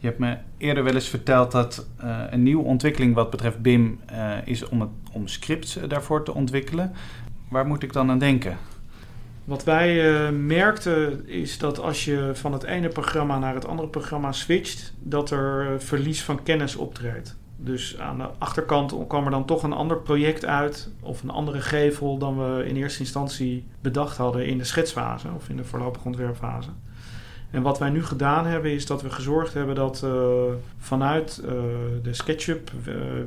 Je 0.00 0.06
hebt 0.06 0.18
me 0.18 0.36
eerder 0.56 0.84
wel 0.84 0.94
eens 0.94 1.08
verteld 1.08 1.52
dat 1.52 1.86
uh, 2.04 2.20
een 2.30 2.42
nieuwe 2.42 2.64
ontwikkeling 2.64 3.14
wat 3.14 3.30
betreft 3.30 3.62
BIM 3.62 4.00
uh, 4.12 4.32
is 4.44 4.68
om, 4.68 4.80
het, 4.80 4.90
om 5.12 5.26
scripts 5.26 5.78
daarvoor 5.88 6.24
te 6.24 6.34
ontwikkelen. 6.34 6.92
Waar 7.48 7.66
moet 7.66 7.82
ik 7.82 7.92
dan 7.92 8.10
aan 8.10 8.18
denken? 8.18 8.56
Wat 9.48 9.64
wij 9.64 10.12
uh, 10.12 10.28
merkten 10.30 11.28
is 11.28 11.58
dat 11.58 11.80
als 11.80 12.04
je 12.04 12.30
van 12.34 12.52
het 12.52 12.62
ene 12.62 12.88
programma 12.88 13.38
naar 13.38 13.54
het 13.54 13.66
andere 13.66 13.88
programma 13.88 14.32
switcht, 14.32 14.94
dat 14.98 15.30
er 15.30 15.80
verlies 15.82 16.22
van 16.22 16.42
kennis 16.42 16.76
optreedt. 16.76 17.36
Dus 17.56 17.98
aan 17.98 18.18
de 18.18 18.28
achterkant 18.38 18.94
kwam 19.06 19.24
er 19.24 19.30
dan 19.30 19.44
toch 19.44 19.62
een 19.62 19.72
ander 19.72 19.98
project 19.98 20.44
uit 20.44 20.90
of 21.00 21.22
een 21.22 21.30
andere 21.30 21.60
gevel 21.60 22.18
dan 22.18 22.38
we 22.38 22.64
in 22.66 22.76
eerste 22.76 23.00
instantie 23.00 23.66
bedacht 23.80 24.16
hadden 24.16 24.46
in 24.46 24.58
de 24.58 24.64
schetsfase 24.64 25.28
of 25.36 25.48
in 25.48 25.56
de 25.56 25.64
voorlopige 25.64 26.06
ontwerpfase. 26.06 26.70
En 27.50 27.62
wat 27.62 27.78
wij 27.78 27.90
nu 27.90 28.04
gedaan 28.04 28.46
hebben, 28.46 28.70
is 28.70 28.86
dat 28.86 29.02
we 29.02 29.10
gezorgd 29.10 29.54
hebben 29.54 29.74
dat 29.74 30.02
uh, 30.04 30.10
vanuit 30.78 31.42
de 32.02 32.14
SketchUp 32.14 32.70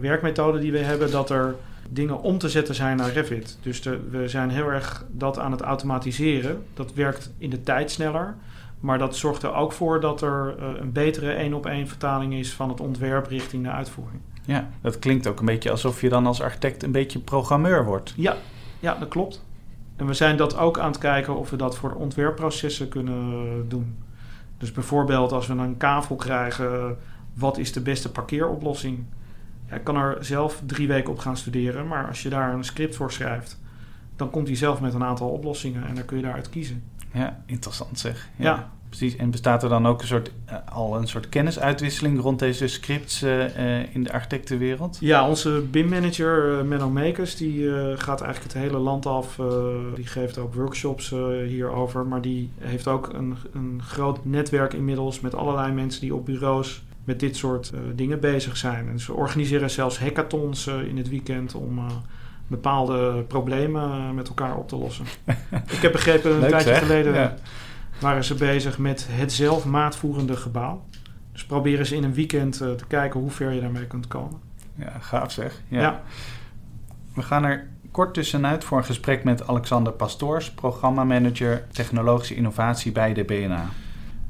werkmethode 0.02 0.60
die 0.60 0.72
we 0.72 0.78
hebben, 0.78 1.12
dat 1.12 1.30
er 1.30 1.56
dingen 1.94 2.22
om 2.22 2.38
te 2.38 2.50
zetten 2.50 2.76
zijn 2.76 2.98
naar 2.98 3.12
Revit. 3.12 3.58
Dus 3.62 3.82
de, 3.82 4.00
we 4.10 4.28
zijn 4.28 4.50
heel 4.50 4.68
erg 4.68 5.06
dat 5.12 5.40
aan 5.40 5.52
het 5.52 5.62
automatiseren. 5.62 6.64
Dat 6.74 6.94
werkt 6.94 7.34
in 7.38 7.50
de 7.50 7.64
tijd 7.64 7.92
sneller. 7.92 8.36
Maar 8.80 8.98
dat 8.98 9.16
zorgt 9.16 9.44
er 9.44 9.54
ook 9.54 9.72
voor 9.72 10.02
dat 10.02 10.22
er 10.22 10.56
een 10.80 10.92
betere 10.92 11.32
één 11.32 11.54
op 11.54 11.66
één 11.66 11.88
vertaling 11.88 12.34
is 12.34 12.54
van 12.54 12.70
het 12.70 12.80
ontwerp 12.80 13.28
richting 13.28 13.64
de 13.64 13.70
uitvoering. 13.70 14.22
Ja, 14.46 14.70
dat 14.82 15.00
klinkt 15.00 15.28
ook 15.28 15.40
een 15.40 15.46
beetje 15.46 15.72
alsof 15.72 16.02
je 16.02 16.10
dan 16.10 16.26
als 16.26 16.42
architect 16.42 16.84
een 16.84 16.92
beetje 16.92 17.20
programmeur 17.20 17.86
wordt. 17.86 18.14
Ja, 18.16 18.36
ja 18.80 18.96
dat 18.96 19.08
klopt. 19.08 19.46
En 19.96 20.06
we 20.06 20.14
zijn 20.14 20.38
dat 20.38 20.58
ook 20.58 20.80
aan 20.80 20.92
het 20.92 20.98
kijken 20.98 21.36
of 21.36 21.50
we 21.50 21.56
dat 21.56 21.78
voor 21.78 21.94
ontwerpprocessen 21.94 22.90
kunnen 22.90 23.70
doen. 23.70 23.98
Dus 24.58 24.72
bijvoorbeeld 24.72 25.32
als 25.32 25.48
we 25.48 25.54
een 25.54 25.78
kavel 25.78 26.16
krijgen, 26.16 26.98
wat 27.34 27.58
is 27.58 27.74
de 27.74 27.82
beste 27.82 28.12
parkeeroplossing? 28.12 29.04
Ik 29.74 29.84
kan 29.84 29.96
er 29.96 30.18
zelf 30.26 30.62
drie 30.66 30.88
weken 30.88 31.12
op 31.12 31.20
gaan 31.20 31.38
studeren, 31.38 31.88
maar 31.88 32.08
als 32.08 32.24
je 32.24 32.30
daar 32.30 32.54
een 32.54 32.64
script 32.64 32.96
voor 32.96 33.12
schrijft, 33.12 33.60
dan 34.16 34.30
komt 34.30 34.48
hij 34.48 34.56
zelf 34.56 34.82
met 34.82 34.94
een 34.94 35.04
aantal 35.04 35.30
oplossingen 35.30 35.88
en 35.88 35.96
dan 35.96 36.06
kun 36.06 36.18
je 36.18 36.24
daaruit 36.24 36.50
kiezen. 36.50 36.84
Ja, 37.14 37.44
interessant 37.46 38.00
zeg. 38.00 38.30
Ja. 38.36 38.46
ja. 38.46 38.70
Precies, 38.92 39.16
en 39.16 39.32
bestaat 39.32 39.64
er 39.64 39.70
dan 39.70 39.88
ook 39.88 40.02
een 40.02 40.08
soort, 40.08 40.32
uh, 40.50 40.56
al 40.66 40.98
een 40.98 41.08
soort 41.08 41.30
kennisuitwisseling 41.30 42.22
rond 42.22 42.40
deze 42.40 42.68
scripts 42.68 43.24
uh, 43.24 43.58
uh, 43.58 43.96
in 43.96 44.04
de 44.04 44.12
architectenwereld? 44.12 44.98
Ja, 45.00 45.28
onze 45.28 45.64
BIM-manager 45.72 46.66
Menno 46.66 46.90
Makers, 46.90 47.36
die 47.36 47.70
gaat 47.98 48.22
eigenlijk 48.22 48.54
het 48.54 48.64
hele 48.64 48.78
land 48.78 49.06
af. 49.06 49.40
die 49.96 50.08
geeft 50.08 50.38
ook 50.38 50.54
workshops 50.54 51.10
hierover, 51.48 52.06
maar 52.06 52.22
die 52.22 52.50
heeft 52.60 52.88
ook 52.88 53.14
een, 53.14 53.36
een 53.54 53.82
groot 53.84 54.26
netwerk 54.26 54.74
inmiddels 54.74 55.20
met 55.20 55.36
allerlei 55.36 55.72
mensen 55.72 56.02
die 56.02 56.16
op 56.16 56.26
bureaus 56.26 56.84
met 57.04 57.20
dit 57.20 57.36
soort 57.36 57.72
dingen 57.96 58.20
bezig 58.20 58.58
zijn. 58.58 58.88
En 58.88 59.00
ze 59.00 59.14
organiseren 59.14 59.70
zelfs 59.70 60.00
hackathons 60.00 60.68
in 60.68 60.98
het 60.98 61.10
weekend 61.10 61.56
om 61.56 61.80
bepaalde 62.48 63.24
problemen 63.28 64.16
met 64.16 64.28
elkaar 64.28 64.56
op 64.56 64.68
te 64.68 64.76
lossen. 64.76 65.06
Ik 65.76 65.82
heb 65.82 65.92
begrepen 65.92 66.32
een 66.32 66.40
Leuk, 66.40 66.50
tijdje 66.50 66.70
zeg. 66.70 66.80
geleden... 66.80 67.14
Ja 67.14 67.36
waren 68.02 68.24
ze 68.24 68.36
bezig 68.36 68.78
met 68.78 69.08
het 69.10 69.34
zelf 69.34 69.66
maatvoerende 69.66 70.38
gebouw. 70.38 70.84
Dus 71.32 71.46
proberen 71.46 71.86
ze 71.86 71.96
in 71.96 72.04
een 72.04 72.14
weekend 72.14 72.58
te 72.58 72.86
kijken 72.88 73.20
hoe 73.20 73.30
ver 73.30 73.52
je 73.52 73.62
daarmee 73.62 73.86
kunt 73.86 74.08
komen. 74.08 74.40
Ja, 74.76 75.00
gaaf 75.00 75.32
zeg. 75.32 75.62
Ja. 75.68 75.82
ja. 75.82 76.02
We 77.14 77.22
gaan 77.22 77.44
er 77.44 77.68
kort 77.92 78.14
tussenuit 78.14 78.64
voor 78.64 78.78
een 78.78 78.84
gesprek 78.84 79.24
met 79.24 79.48
Alexander 79.48 79.94
Pastoors, 79.94 80.52
programmamanager 80.52 81.68
technologische 81.72 82.36
innovatie 82.36 82.92
bij 82.92 83.14
de 83.14 83.24
BNA. 83.24 83.66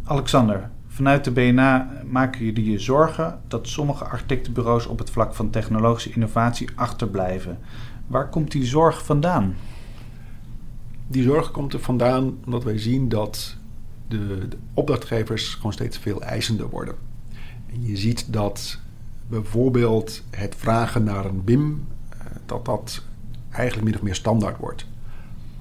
Alexander, 0.04 0.70
vanuit 1.02 1.24
de 1.24 1.32
BNA 1.32 1.90
maken 2.06 2.46
jullie 2.46 2.72
je 2.72 2.80
zorgen 2.80 3.42
dat 3.48 3.68
sommige 3.68 4.04
architectenbureaus 4.04 4.86
op 4.86 5.00
het 5.00 5.10
vlak 5.10 5.34
van 5.34 5.50
technologische 5.50 6.12
innovatie 6.12 6.70
achterblijven. 6.76 7.60
Waar 8.08 8.30
komt 8.30 8.52
die 8.52 8.66
zorg 8.66 9.06
vandaan? 9.06 9.56
Die 11.08 11.24
zorg 11.24 11.52
komt 11.52 11.74
er 11.74 11.80
vandaan 11.80 12.38
omdat 12.46 12.64
wij 12.64 12.78
zien 12.78 13.10
dat 13.10 13.58
de, 14.08 14.48
opdrachtgevers 14.74 15.54
gewoon 15.54 15.74
steeds 15.74 15.98
veel 15.98 16.22
eisender 16.22 16.70
worden. 16.70 16.96
En 17.74 17.86
je 17.86 17.98
ziet 17.98 18.34
dat 18.34 18.80
bijvoorbeeld 19.28 20.24
het 20.30 20.56
vragen 20.56 21.04
naar 21.04 21.26
een 21.26 21.44
BIM, 21.44 21.88
dat 22.46 22.66
dat 22.66 23.04
eigenlijk 23.52 23.86
min 23.86 23.96
of 23.96 24.02
meer 24.02 24.16
standaard 24.16 24.58
wordt. 24.58 24.86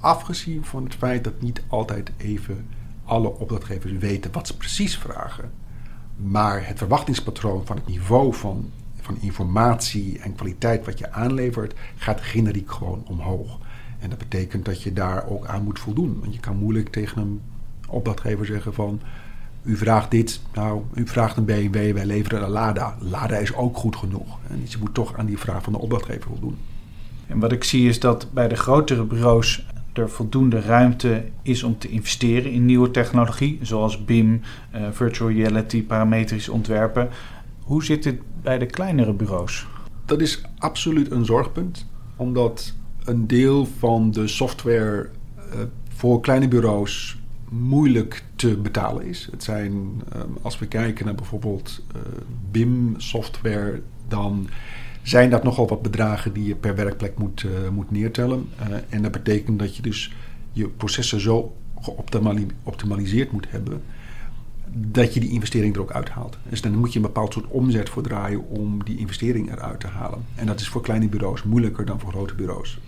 Afgezien 0.01 0.65
van 0.65 0.85
het 0.85 0.95
feit 0.95 1.25
dat 1.25 1.41
niet 1.41 1.63
altijd 1.69 2.11
even 2.17 2.67
alle 3.11 3.39
opdrachtgevers 3.39 3.93
weten 3.93 4.33
wat 4.33 4.47
ze 4.47 4.57
precies 4.57 4.99
vragen. 4.99 5.51
Maar 6.17 6.67
het 6.67 6.79
verwachtingspatroon 6.79 7.67
van 7.67 7.77
het 7.77 7.87
niveau 7.87 8.35
van, 8.35 8.71
van 9.01 9.17
informatie 9.21 10.19
en 10.19 10.35
kwaliteit 10.35 10.85
wat 10.85 10.99
je 10.99 11.13
aanlevert, 11.13 11.75
gaat 11.97 12.21
generiek 12.21 12.73
gewoon 12.73 13.03
omhoog. 13.07 13.59
En 13.99 14.11
dat 14.11 14.19
betekent 14.19 14.65
dat 14.65 14.83
je 14.83 14.93
daar 14.93 15.29
ook 15.29 15.47
aan 15.47 15.63
moet 15.63 15.79
voldoen. 15.79 16.19
Want 16.21 16.35
je 16.35 16.41
kan 16.41 16.57
moeilijk 16.57 16.89
tegen 16.89 17.23
een 17.23 17.41
opdrachtgever 17.89 18.47
zeggen 18.47 18.75
van... 18.75 19.01
U 19.63 19.77
vraagt 19.77 20.11
dit, 20.11 20.41
nou, 20.55 20.83
u 20.95 21.07
vraagt 21.07 21.37
een 21.37 21.45
BMW, 21.45 21.93
wij 21.93 22.07
leveren 22.07 22.43
een 22.43 22.51
Lada. 22.51 22.97
Lada 22.99 23.37
is 23.37 23.55
ook 23.55 23.77
goed 23.77 23.97
genoeg. 23.97 24.39
En 24.49 24.61
dus 24.61 24.73
je 24.73 24.79
moet 24.81 24.95
toch 24.95 25.17
aan 25.17 25.27
die 25.27 25.39
vraag 25.39 25.63
van 25.63 25.73
de 25.73 25.79
opdrachtgever 25.79 26.31
voldoen. 26.31 26.59
En 27.27 27.39
wat 27.39 27.53
ik 27.53 27.65
zie 27.65 27.89
is 27.89 28.01
dat 28.01 28.33
bij 28.33 28.49
de 28.49 28.57
grotere 28.57 29.05
bureaus 29.05 29.67
er 29.93 30.11
voldoende 30.11 30.61
ruimte 30.61 31.25
is 31.43 31.63
om 31.63 31.79
te 31.79 31.89
investeren 31.89 32.53
in 32.53 32.65
nieuwe 32.65 32.91
technologie, 32.91 33.59
zoals 33.63 34.05
BIM, 34.05 34.41
uh, 34.75 34.87
virtual 34.91 35.31
reality, 35.31 35.83
parametrisch 35.83 36.49
ontwerpen. 36.49 37.09
Hoe 37.63 37.85
zit 37.85 38.05
het 38.05 38.21
bij 38.43 38.59
de 38.59 38.67
kleinere 38.67 39.13
bureaus? 39.13 39.67
Dat 40.05 40.21
is 40.21 40.43
absoluut 40.59 41.11
een 41.11 41.25
zorgpunt, 41.25 41.87
omdat 42.17 42.75
een 43.05 43.27
deel 43.27 43.67
van 43.79 44.11
de 44.11 44.29
software 44.29 45.09
uh, 45.39 45.61
voor 45.89 46.21
kleine 46.21 46.49
bureaus 46.49 47.19
moeilijk 47.49 48.25
te 48.37 48.57
betalen 48.57 49.07
is. 49.07 49.29
Het 49.31 49.43
zijn, 49.43 49.73
um, 49.73 50.37
als 50.43 50.59
we 50.59 50.67
kijken 50.67 51.05
naar 51.05 51.15
bijvoorbeeld 51.15 51.83
uh, 51.97 52.03
BIM-software, 52.51 53.83
dan 54.09 54.49
zijn 55.03 55.31
dat 55.31 55.43
nogal 55.43 55.69
wat 55.69 55.83
bedragen 55.83 56.33
die 56.33 56.45
je 56.45 56.55
per 56.55 56.75
werkplek 56.75 57.19
moet, 57.19 57.43
uh, 57.43 57.69
moet 57.69 57.91
neertellen. 57.91 58.49
en 58.89 59.03
dat 59.03 59.13
betekent 59.13 59.59
dat 59.59 59.77
je 59.77 59.83
dus 59.83 60.13
je 60.53 60.69
processen 60.69 61.21
zo 61.21 61.57
geoptimaliseerd 61.81 63.33
moet 63.33 63.51
hebben 63.51 63.83
dat 64.73 65.15
je 65.15 65.21
die 65.21 65.31
investering 65.31 65.75
er 65.75 65.81
ook 65.81 65.93
uithaalt. 65.93 66.39
Dus 66.49 66.61
dan 66.61 66.75
moet 66.75 66.93
je 66.93 66.99
een 66.99 67.05
bepaald 67.05 67.33
soort 67.33 67.47
omzet 67.47 67.89
voor 67.89 68.03
draaien 68.03 68.49
om 68.49 68.85
die 68.85 68.99
investering 68.99 69.53
eruit 69.53 69.81
te 69.81 69.87
halen. 69.87 70.25
En 70.35 70.47
dat 70.47 70.61
is 70.61 70.69
voor 70.69 70.83
kleine 70.83 71.09
bureaus 71.09 71.43
moeilijker 71.43 71.85
dan 71.85 72.01
voor 72.01 72.11
grote 72.11 72.35
bureaus. 72.35 72.79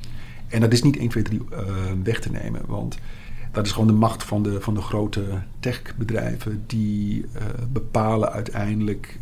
En 0.48 0.60
dat 0.60 0.72
is 0.72 0.82
niet 0.82 0.96
1, 0.96 1.08
2, 1.08 1.22
3 1.22 1.40
uh, 1.52 1.58
weg 2.02 2.20
te 2.20 2.30
nemen, 2.30 2.60
want 2.66 2.98
dat 3.52 3.66
is 3.66 3.72
gewoon 3.72 3.86
de 3.86 3.92
macht 3.92 4.24
van 4.24 4.42
de, 4.42 4.60
van 4.60 4.74
de 4.74 4.80
grote 4.80 5.24
techbedrijven 5.60 6.64
die 6.66 7.20
uh, 7.20 7.42
bepalen 7.72 8.32
uiteindelijk 8.32 9.18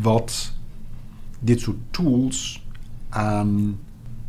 wat 0.00 0.52
dit 1.38 1.60
soort 1.60 1.76
tools 1.90 2.66
aan 3.08 3.78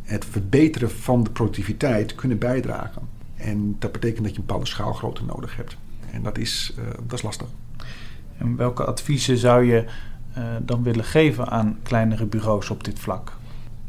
het 0.02 0.24
verbeteren 0.24 0.90
van 0.90 1.22
de 1.22 1.30
productiviteit 1.30 2.14
kunnen 2.14 2.38
bijdragen. 2.38 3.02
En 3.36 3.76
dat 3.78 3.92
betekent 3.92 4.22
dat 4.24 4.30
je 4.32 4.40
een 4.40 4.46
bepaalde 4.46 4.66
schaalgrootte 4.66 5.24
nodig 5.24 5.56
hebt. 5.56 5.76
En 6.12 6.22
dat 6.22 6.38
is, 6.38 6.74
uh, 6.78 6.84
dat 7.06 7.18
is 7.18 7.22
lastig. 7.22 7.48
En 8.38 8.56
welke 8.56 8.84
adviezen 8.84 9.36
zou 9.36 9.64
je 9.64 9.84
uh, 10.38 10.44
dan 10.62 10.82
willen 10.82 11.04
geven 11.04 11.48
aan 11.48 11.78
kleinere 11.82 12.26
bureaus 12.26 12.70
op 12.70 12.84
dit 12.84 12.98
vlak? 12.98 13.36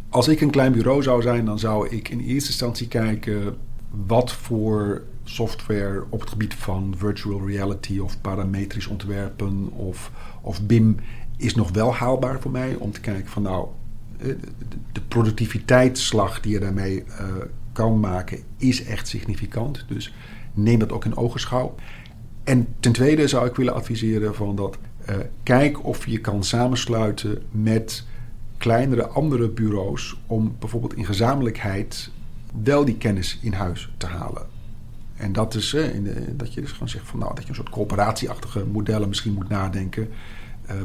Als 0.09 0.27
ik 0.27 0.41
een 0.41 0.51
klein 0.51 0.71
bureau 0.71 1.03
zou 1.03 1.21
zijn, 1.21 1.45
dan 1.45 1.59
zou 1.59 1.89
ik 1.89 2.09
in 2.09 2.19
eerste 2.19 2.49
instantie 2.49 2.87
kijken 2.87 3.57
wat 3.89 4.31
voor 4.31 5.01
software 5.23 6.03
op 6.09 6.19
het 6.19 6.29
gebied 6.29 6.53
van 6.53 6.93
virtual 6.97 7.47
reality 7.47 7.99
of 7.99 8.21
parametrisch 8.21 8.87
ontwerpen 8.87 9.69
of, 9.71 10.11
of 10.41 10.61
BIM 10.61 10.97
is 11.41 11.55
nog 11.55 11.71
wel 11.71 11.93
haalbaar 11.93 12.41
voor 12.41 12.51
mij 12.51 12.75
om 12.75 12.91
te 12.91 13.01
kijken 13.01 13.29
van 13.29 13.41
nou, 13.41 13.67
de 14.91 15.01
productiviteitsslag 15.07 16.39
die 16.39 16.51
je 16.51 16.59
daarmee 16.59 17.03
uh, 17.07 17.25
kan 17.71 17.99
maken 17.99 18.39
is 18.57 18.83
echt 18.83 19.07
significant. 19.07 19.85
Dus 19.87 20.13
neem 20.53 20.79
dat 20.79 20.91
ook 20.91 21.05
in 21.05 21.15
ogenschouw. 21.15 21.75
En 22.43 22.67
ten 22.79 22.91
tweede 22.91 23.27
zou 23.27 23.47
ik 23.47 23.55
willen 23.55 23.73
adviseren 23.73 24.35
van 24.35 24.55
dat 24.55 24.77
uh, 25.09 25.15
kijk 25.43 25.85
of 25.85 26.05
je 26.05 26.17
kan 26.17 26.43
samensluiten 26.43 27.41
met 27.51 28.05
kleinere 28.57 29.07
andere 29.07 29.49
bureaus 29.49 30.19
om 30.25 30.55
bijvoorbeeld 30.59 30.95
in 30.95 31.05
gezamenlijkheid 31.05 32.11
wel 32.63 32.85
die 32.85 32.97
kennis 32.97 33.39
in 33.41 33.53
huis 33.53 33.91
te 33.97 34.05
halen. 34.05 34.45
En 35.15 35.33
dat 35.33 35.55
is 35.55 35.73
in 35.73 36.03
de, 36.03 36.35
dat 36.35 36.53
je 36.53 36.61
dus 36.61 36.71
gewoon 36.71 36.89
zegt 36.89 37.07
van 37.07 37.19
nou 37.19 37.35
dat 37.35 37.43
je 37.43 37.49
een 37.49 37.55
soort 37.55 37.69
coöperatieachtige 37.69 38.65
modellen 38.65 39.07
misschien 39.07 39.33
moet 39.33 39.49
nadenken, 39.49 40.09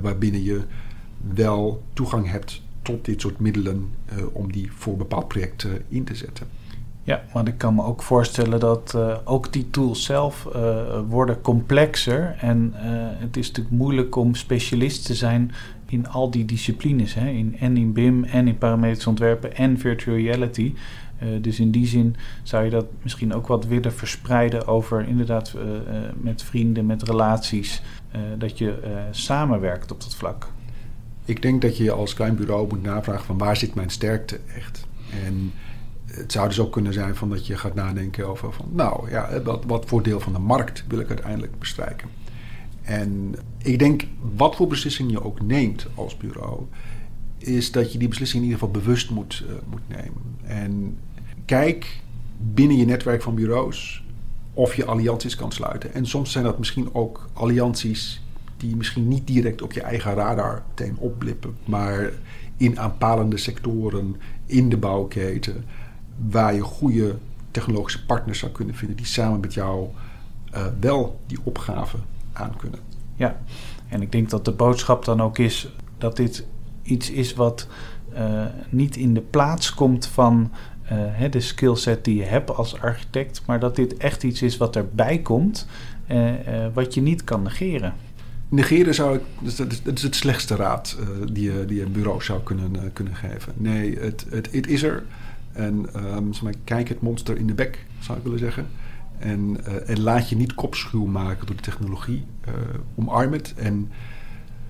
waarbinnen 0.03 0.43
je 0.43 0.61
wel 1.35 1.83
toegang 1.93 2.31
hebt 2.31 2.63
tot 2.87 3.05
dit 3.05 3.21
soort 3.21 3.41
middelen 3.41 3.91
uh, 4.19 4.25
om 4.33 4.53
die 4.53 4.73
voor 4.73 4.97
bepaald 4.97 5.29
project 5.29 5.65
uh, 5.65 5.73
in 5.89 6.05
te 6.05 6.15
zetten. 6.15 6.47
Ja, 7.03 7.23
want 7.33 7.49
ik 7.49 7.59
kan 7.59 7.75
me 7.75 7.83
ook 7.83 8.03
voorstellen 8.03 8.61
dat 8.61 8.93
uh, 8.97 9.17
ook 9.25 9.53
die 9.53 9.71
tools 9.71 10.05
zelf 10.05 10.49
worden 11.09 11.41
complexer. 11.41 12.37
En 12.41 12.73
het 13.19 13.37
is 13.37 13.49
natuurlijk 13.49 13.77
moeilijk 13.77 14.17
om 14.17 14.35
specialist 14.35 15.07
te 15.07 15.15
zijn 15.15 15.53
in 15.87 16.09
al 16.09 16.31
die 16.31 16.45
disciplines. 16.45 17.15
Hè? 17.15 17.29
In, 17.29 17.57
en 17.59 17.77
in 17.77 17.93
BIM 17.93 18.25
en 18.25 18.49
in 18.49 18.59
parametrisch 18.59 19.07
ontwerpen 19.07 19.57
en 19.57 19.79
virtual 19.79 20.17
reality. 20.17 20.75
dus 21.41 21.61
in 21.61 21.71
die 21.71 21.87
zin 21.87 22.17
zou 22.43 22.65
je 22.65 22.71
dat 22.71 22.87
misschien 23.03 23.35
ook 23.35 23.47
wat 23.47 23.67
willen 23.67 23.93
verspreiden 23.93 24.67
over 24.67 25.09
inderdaad 25.09 25.55
met 26.21 26.43
vrienden, 26.43 26.87
met 26.87 27.03
relaties. 27.03 27.83
Dat 28.39 28.59
je 28.59 29.05
samenwerkt 29.11 29.93
op 29.93 30.01
dat 30.01 30.15
vlak. 30.15 30.49
Ik 31.25 31.43
denk 31.43 31.63
dat 31.63 31.77
je 31.77 31.91
als 31.91 32.15
klein 32.15 32.37
bureau 32.37 32.69
moet 32.69 32.83
navragen 32.83 33.25
van 33.25 33.39
waar 33.39 33.57
zit 33.57 33.75
mijn 33.75 33.91
sterkte 33.91 34.41
echt. 34.55 34.87
En 35.25 35.53
het 36.07 36.33
zou 36.33 36.49
dus 36.49 36.61
ook 36.61 36.73
kunnen 36.73 36.93
zijn 36.93 37.17
van 37.17 37.29
dat 37.29 37.47
je 37.47 37.57
gaat 37.57 37.75
nadenken 37.75 38.29
over 38.29 38.53
van 38.53 38.69
nou 38.73 39.11
ja, 39.11 39.43
wat, 39.43 39.65
wat 39.65 39.85
voor 39.87 40.03
deel 40.03 40.21
van 40.21 40.33
de 40.33 40.39
markt 40.39 40.85
wil 40.89 41.01
ik 41.01 41.09
uiteindelijk 41.09 41.59
bestrijken. 41.59 42.09
En 42.83 43.35
ik 43.59 43.79
denk 43.79 44.07
wat 44.37 44.57
voor 44.57 44.67
beslissing 44.67 45.11
je 45.11 45.25
ook 45.25 45.41
neemt 45.41 45.87
als 45.95 46.17
bureau, 46.17 46.63
is 47.39 47.73
dat 47.73 47.93
je 47.93 47.99
die 47.99 48.09
beslissing 48.09 48.43
in 48.43 48.49
ieder 48.49 48.65
geval 48.67 48.81
bewust 48.81 49.11
moet, 49.11 49.45
uh, 49.47 49.55
moet 49.71 49.89
nemen. 49.89 50.23
En 50.43 50.99
kijk 51.45 52.01
binnen 52.39 52.77
je 52.77 52.85
netwerk 52.85 53.23
van 53.23 53.35
bureaus 53.35 54.05
of 54.57 54.75
je 54.75 54.85
allianties 54.85 55.37
kan 55.37 55.53
sluiten. 55.53 55.95
En 55.95 56.07
soms 56.07 56.33
zijn 56.33 56.45
dat 56.45 56.59
misschien 56.59 56.95
ook 56.95 57.29
allianties 57.33 58.23
die 58.57 58.77
misschien 58.77 59.09
niet 59.09 59.27
direct 59.27 59.63
op 59.63 59.73
je 59.73 59.81
eigen 59.81 60.15
radar 60.15 60.63
meteen 60.69 60.97
opblippen, 60.99 61.57
maar 61.65 62.11
in 62.57 62.79
aanpalende 62.79 63.37
sectoren 63.37 64.17
in 64.47 64.69
de 64.69 64.77
bouwketen, 64.77 65.65
waar 66.29 66.55
je 66.55 66.61
goede 66.61 67.19
technologische 67.51 68.05
partners 68.07 68.39
zou 68.39 68.53
kunnen 68.53 68.75
vinden 68.75 68.97
die 68.97 69.07
samen 69.07 69.41
met 69.41 69.55
jou 69.55 69.89
uh, 70.55 70.67
wel 70.81 71.21
die 71.27 71.39
opgave 71.43 71.97
aan 72.33 72.57
kunnen. 72.57 72.81
Ja, 73.17 73.41
en 73.89 74.03
ik 74.03 74.13
denk 74.13 74.31
dat 74.31 74.45
de 74.45 74.53
boodschap 74.53 75.05
dan 75.05 75.23
ook 75.23 75.39
is 75.39 75.69
dat 75.99 76.17
dit 76.17 76.47
iets 76.83 77.11
is 77.11 77.35
wat 77.35 77.67
uh, 78.15 78.45
niet 78.69 78.97
in 78.97 79.15
de 79.15 79.21
plaats 79.21 79.75
komt 79.75 80.07
van 80.07 80.51
uh, 80.93 81.31
de 81.31 81.41
skillset 81.41 82.05
die 82.05 82.17
je 82.17 82.23
hebt 82.23 82.51
als 82.51 82.81
architect, 82.81 83.43
maar 83.47 83.61
dat 83.61 83.77
dit 83.77 83.97
echt 83.97 84.23
iets 84.23 84.43
is 84.43 84.57
wat 84.57 84.77
erbij 84.77 85.19
komt, 85.19 85.67
wat 86.73 86.95
je 86.95 87.01
niet 87.01 87.25
kan 87.25 87.43
negeren. 87.43 87.95
Negeren 88.49 88.95
zou 88.95 89.17
ik, 89.17 89.23
dat, 89.85 89.95
is, 89.95 90.03
het 90.03 90.15
slechtste 90.15 90.57
raad 90.57 90.97
uh, 91.01 91.27
die, 91.33 91.53
je, 91.53 91.65
die 91.65 91.83
een 91.83 91.93
bureau 91.93 92.23
zou 92.23 92.43
kunnen, 92.43 92.73
uh, 92.77 92.83
kunnen 92.93 93.15
geven. 93.15 93.53
Nee, 93.57 93.99
het, 93.99 94.27
het, 94.31 94.53
het 94.53 94.67
is 94.67 94.83
er. 94.83 95.05
En 95.53 95.87
maar, 96.43 96.55
kijk 96.65 96.89
het 96.89 97.01
monster 97.01 97.37
in 97.37 97.47
de 97.47 97.55
bek, 97.55 97.87
zou 97.99 98.19
ik 98.19 98.25
willen 98.25 98.39
zeggen. 98.39 98.67
En, 99.19 99.57
uh, 99.89 99.97
laat 99.97 100.29
je 100.29 100.37
niet 100.37 100.55
kopschuw 100.55 101.05
maken 101.05 101.47
door 101.47 101.57
de 101.57 101.63
technologie. 101.63 102.25
omarm 102.95 103.33
het. 103.33 103.55
En 103.57 103.91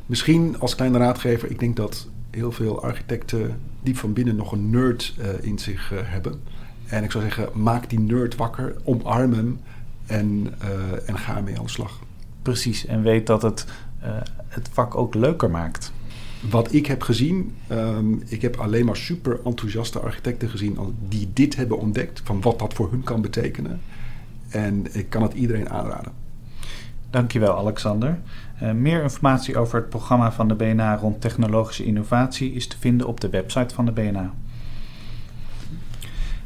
misschien 0.06 0.58
als 0.58 0.74
kleine 0.74 0.98
raadgever, 0.98 1.50
ik 1.50 1.58
denk 1.58 1.76
dat 1.76 2.08
heel 2.36 2.52
veel 2.52 2.82
architecten 2.82 3.60
diep 3.82 3.96
van 3.96 4.12
binnen 4.12 4.36
nog 4.36 4.52
een 4.52 4.70
nerd 4.70 5.14
in 5.40 5.58
zich 5.58 5.92
hebben. 5.94 6.40
En 6.86 7.04
ik 7.04 7.10
zou 7.10 7.24
zeggen, 7.24 7.48
maak 7.62 7.90
die 7.90 8.00
nerd 8.00 8.36
wakker, 8.36 8.76
omarm 8.84 9.32
hem 9.32 9.60
en, 10.06 10.54
en 11.06 11.18
ga 11.18 11.36
ermee 11.36 11.58
aan 11.58 11.64
de 11.64 11.70
slag. 11.70 12.00
Precies, 12.42 12.86
en 12.86 13.02
weet 13.02 13.26
dat 13.26 13.42
het 13.42 13.66
het 14.48 14.68
vak 14.72 14.94
ook 14.96 15.14
leuker 15.14 15.50
maakt. 15.50 15.92
Wat 16.50 16.72
ik 16.72 16.86
heb 16.86 17.02
gezien, 17.02 17.54
um, 17.72 18.22
ik 18.26 18.42
heb 18.42 18.56
alleen 18.56 18.84
maar 18.84 18.96
super 18.96 19.40
enthousiaste 19.44 20.00
architecten 20.00 20.48
gezien 20.48 20.78
die 21.08 21.30
dit 21.32 21.56
hebben 21.56 21.78
ontdekt, 21.78 22.20
van 22.24 22.40
wat 22.40 22.58
dat 22.58 22.74
voor 22.74 22.90
hun 22.90 23.02
kan 23.02 23.20
betekenen. 23.20 23.80
En 24.48 24.86
ik 24.92 25.10
kan 25.10 25.22
het 25.22 25.32
iedereen 25.32 25.70
aanraden. 25.70 26.12
Dankjewel, 27.10 27.56
Alexander. 27.56 28.18
Uh, 28.62 28.70
meer 28.70 29.02
informatie 29.02 29.58
over 29.58 29.78
het 29.78 29.88
programma 29.88 30.32
van 30.32 30.48
de 30.48 30.54
BNA 30.54 30.96
rond 30.96 31.20
technologische 31.20 31.84
innovatie 31.84 32.52
is 32.52 32.66
te 32.66 32.78
vinden 32.78 33.06
op 33.06 33.20
de 33.20 33.28
website 33.28 33.74
van 33.74 33.86
de 33.86 33.92
BNA. 33.92 34.32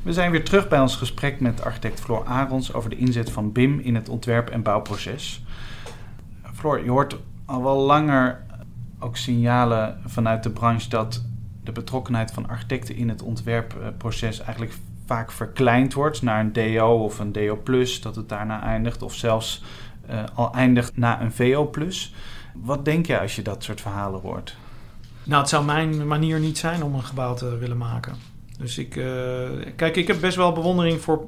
We 0.03 0.13
zijn 0.13 0.31
weer 0.31 0.45
terug 0.45 0.69
bij 0.69 0.81
ons 0.81 0.97
gesprek 0.97 1.41
met 1.41 1.65
architect 1.65 2.01
Floor 2.01 2.25
Arons 2.25 2.73
over 2.73 2.91
de 2.91 2.97
inzet 2.97 3.31
van 3.31 3.53
BIM 3.53 3.79
in 3.79 3.95
het 3.95 4.09
ontwerp- 4.09 4.51
en 4.51 4.63
bouwproces. 4.63 5.45
Floor, 6.55 6.85
je 6.85 6.91
hoort 6.91 7.17
al 7.45 7.63
wel 7.63 7.77
langer 7.77 8.43
ook 8.99 9.17
signalen 9.17 10.01
vanuit 10.07 10.43
de 10.43 10.51
branche 10.51 10.89
dat 10.89 11.25
de 11.65 11.73
betrokkenheid 11.73 12.31
van 12.31 12.49
architecten 12.49 12.97
in 12.97 13.09
het 13.09 13.23
ontwerpproces 13.23 14.41
eigenlijk 14.41 14.75
vaak 15.07 15.33
verkleind 15.33 15.95
wordt 15.95 16.23
naar 16.23 16.41
een 16.41 16.53
DO 16.53 17.05
of 17.05 17.19
een 17.19 17.33
DO+, 17.33 17.63
dat 18.03 18.17
het 18.17 18.29
daarna 18.29 18.63
eindigt, 18.63 19.03
of 19.03 19.15
zelfs 19.15 19.63
uh, 20.11 20.23
al 20.35 20.53
eindigt 20.55 20.97
na 20.97 21.21
een 21.21 21.33
VO+. 21.33 21.71
Wat 22.55 22.85
denk 22.85 23.07
je 23.07 23.21
als 23.21 23.37
je 23.37 23.43
dat 23.43 23.63
soort 23.63 23.81
verhalen 23.81 24.21
hoort? 24.21 24.57
Nou, 25.25 25.41
het 25.41 25.51
zou 25.51 25.65
mijn 25.65 26.07
manier 26.07 26.41
niet 26.41 26.59
zijn 26.59 26.83
om 26.83 26.95
een 26.95 27.03
gebouw 27.03 27.35
te 27.35 27.57
willen 27.57 27.77
maken. 27.77 28.15
Dus 28.59 28.79
ik, 28.79 28.97
uh, 28.97 29.05
kijk, 29.77 29.97
ik 29.97 30.07
heb 30.07 30.21
best 30.21 30.37
wel 30.37 30.53
bewondering 30.53 31.01
voor 31.01 31.27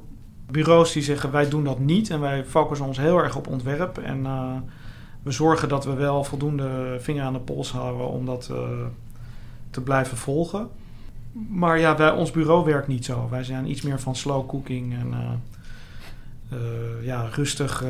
bureaus 0.51 0.91
die 0.91 1.03
zeggen 1.03 1.31
wij 1.31 1.49
doen 1.49 1.63
dat 1.63 1.79
niet 1.79 2.09
en 2.09 2.19
wij 2.19 2.45
focussen 2.45 2.87
ons 2.87 2.97
heel 2.97 3.17
erg 3.17 3.35
op 3.35 3.47
ontwerp 3.47 3.97
en 3.97 4.19
uh, 4.19 4.55
we 5.23 5.31
zorgen 5.31 5.69
dat 5.69 5.85
we 5.85 5.93
wel 5.93 6.23
voldoende 6.23 6.97
vinger 6.99 7.23
aan 7.23 7.33
de 7.33 7.39
pols 7.39 7.71
houden 7.71 8.07
om 8.07 8.25
dat 8.25 8.51
te 9.69 9.81
blijven 9.81 10.17
volgen. 10.17 10.69
Maar 11.49 11.79
ja, 11.79 11.97
wij, 11.97 12.11
ons 12.11 12.31
bureau 12.31 12.65
werkt 12.65 12.87
niet 12.87 13.05
zo. 13.05 13.27
Wij 13.29 13.43
zijn 13.43 13.69
iets 13.69 13.81
meer 13.81 13.99
van 13.99 14.15
slow 14.15 14.47
cooking 14.47 14.93
en 14.93 15.13
ja, 17.01 17.27
rustig 17.31 17.83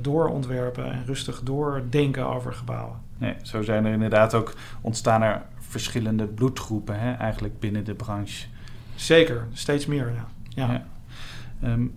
doorontwerpen 0.00 0.92
en 0.92 1.04
rustig 1.06 1.40
doordenken 1.40 2.26
over 2.26 2.52
gebouwen. 2.52 2.96
Nee, 3.18 3.34
zo 3.42 3.62
zijn 3.62 3.84
er 3.84 3.92
inderdaad 3.92 4.34
ook 4.34 4.54
ontstaan 4.80 5.22
er 5.22 5.42
verschillende 5.58 6.26
bloedgroepen 6.26 7.00
hè, 7.00 7.12
eigenlijk 7.12 7.60
binnen 7.60 7.84
de 7.84 7.94
branche. 7.94 8.46
Zeker, 8.94 9.46
steeds 9.52 9.86
meer, 9.86 10.12
ja. 10.14 10.26
ja. 10.48 10.72
ja. 10.72 10.84
Um, 11.72 11.94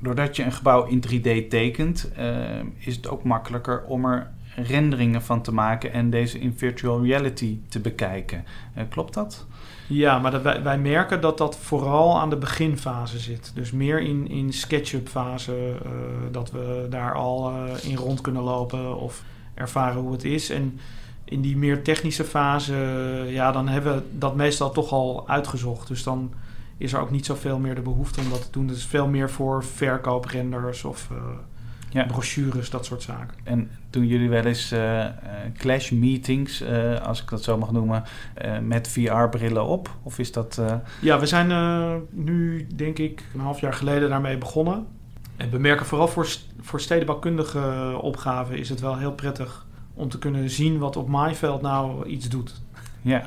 doordat 0.00 0.36
je 0.36 0.44
een 0.44 0.52
gebouw 0.52 0.84
in 0.86 1.04
3D 1.08 1.48
tekent, 1.48 2.10
uh, 2.18 2.60
is 2.78 2.96
het 2.96 3.08
ook 3.08 3.24
makkelijker 3.24 3.84
om 3.84 4.04
er 4.04 4.30
renderingen 4.54 5.22
van 5.22 5.42
te 5.42 5.52
maken 5.52 5.92
en 5.92 6.10
deze 6.10 6.38
in 6.38 6.54
virtual 6.56 7.02
reality 7.02 7.58
te 7.68 7.80
bekijken. 7.80 8.44
Uh, 8.76 8.84
klopt 8.88 9.14
dat? 9.14 9.46
Ja, 9.86 10.18
maar 10.18 10.30
dat 10.30 10.42
wij, 10.42 10.62
wij 10.62 10.78
merken 10.78 11.20
dat 11.20 11.38
dat 11.38 11.56
vooral 11.56 12.20
aan 12.20 12.30
de 12.30 12.36
beginfase 12.36 13.18
zit. 13.18 13.52
Dus 13.54 13.70
meer 13.70 14.00
in, 14.00 14.28
in 14.28 14.52
SketchUp 14.52 15.08
fase, 15.08 15.52
uh, 15.52 15.90
dat 16.30 16.50
we 16.50 16.86
daar 16.90 17.14
al 17.14 17.52
uh, 17.52 17.90
in 17.90 17.96
rond 17.96 18.20
kunnen 18.20 18.42
lopen 18.42 18.96
of 18.96 19.22
ervaren 19.54 20.00
hoe 20.00 20.12
het 20.12 20.24
is. 20.24 20.50
En 20.50 20.80
in 21.24 21.40
die 21.40 21.56
meer 21.56 21.82
technische 21.82 22.24
fase, 22.24 22.74
ja, 23.28 23.52
dan 23.52 23.68
hebben 23.68 23.94
we 23.94 24.02
dat 24.18 24.36
meestal 24.36 24.70
toch 24.70 24.92
al 24.92 25.28
uitgezocht. 25.28 25.88
Dus 25.88 26.02
dan 26.02 26.32
is 26.76 26.92
er 26.92 27.00
ook 27.00 27.10
niet 27.10 27.26
zoveel 27.26 27.58
meer 27.58 27.74
de 27.74 27.80
behoefte 27.80 28.20
om 28.20 28.30
dat 28.30 28.42
te 28.42 28.50
doen. 28.50 28.70
Is 28.70 28.84
veel 28.84 29.08
meer 29.08 29.30
voor 29.30 29.64
verkooprenders 29.64 30.84
of 30.84 31.08
ja. 31.90 32.04
brochures, 32.04 32.70
dat 32.70 32.84
soort 32.84 33.02
zaken. 33.02 33.36
En 33.44 33.70
doen 33.90 34.06
jullie 34.06 34.28
wel 34.28 34.44
eens 34.44 34.72
uh, 34.72 35.04
clash 35.58 35.90
meetings, 35.90 36.62
uh, 36.62 37.00
als 37.00 37.22
ik 37.22 37.28
dat 37.28 37.42
zo 37.42 37.58
mag 37.58 37.72
noemen, 37.72 38.04
met 38.62 38.88
VR-brillen 38.88 39.64
op? 39.64 39.96
Of 40.02 40.18
is 40.18 40.32
dat... 40.32 40.62
Ja, 41.00 41.18
we 41.18 41.26
zijn 41.26 41.48
nu, 42.10 42.66
denk 42.74 42.98
ik, 42.98 43.24
een 43.34 43.40
half 43.40 43.60
jaar 43.60 43.72
geleden 43.72 44.08
daarmee 44.08 44.38
begonnen. 44.38 44.86
En 45.36 45.50
we 45.50 45.58
merken 45.58 45.86
vooral 45.86 46.08
voor, 46.08 46.28
voor 46.60 46.80
stedenbouwkundige 46.80 47.96
opgaven 48.00 48.58
is 48.58 48.68
het 48.68 48.80
wel 48.80 48.96
heel 48.96 49.12
prettig 49.12 49.66
om 49.94 50.08
te 50.08 50.18
kunnen 50.18 50.50
zien 50.50 50.78
wat 50.78 50.96
op 50.96 51.08
maaiveld 51.08 51.62
nou 51.62 52.06
iets 52.06 52.28
doet. 52.28 52.60
Ja. 53.02 53.22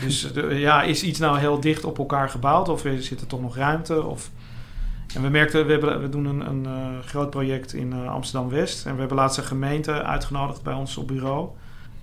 Dus 0.00 0.30
ja, 0.50 0.82
is 0.82 1.02
iets 1.02 1.18
nou 1.18 1.38
heel 1.38 1.60
dicht 1.60 1.84
op 1.84 1.98
elkaar 1.98 2.30
gebouwd 2.30 2.68
of 2.68 2.84
zit 2.98 3.20
er 3.20 3.26
toch 3.26 3.40
nog 3.40 3.56
ruimte? 3.56 4.02
Of... 4.02 4.30
En 5.14 5.22
we 5.22 5.28
merkten, 5.28 5.66
we, 5.66 5.72
hebben, 5.72 6.00
we 6.00 6.08
doen 6.08 6.24
een, 6.24 6.48
een 6.48 6.64
uh, 6.64 6.98
groot 7.04 7.30
project 7.30 7.74
in 7.74 7.92
uh, 7.92 8.10
Amsterdam-West. 8.10 8.86
En 8.86 8.92
we 8.92 8.98
hebben 8.98 9.16
laatst 9.16 9.38
een 9.38 9.44
gemeente 9.44 10.02
uitgenodigd 10.02 10.62
bij 10.62 10.74
ons 10.74 10.96
op 10.96 11.08
bureau. 11.08 11.48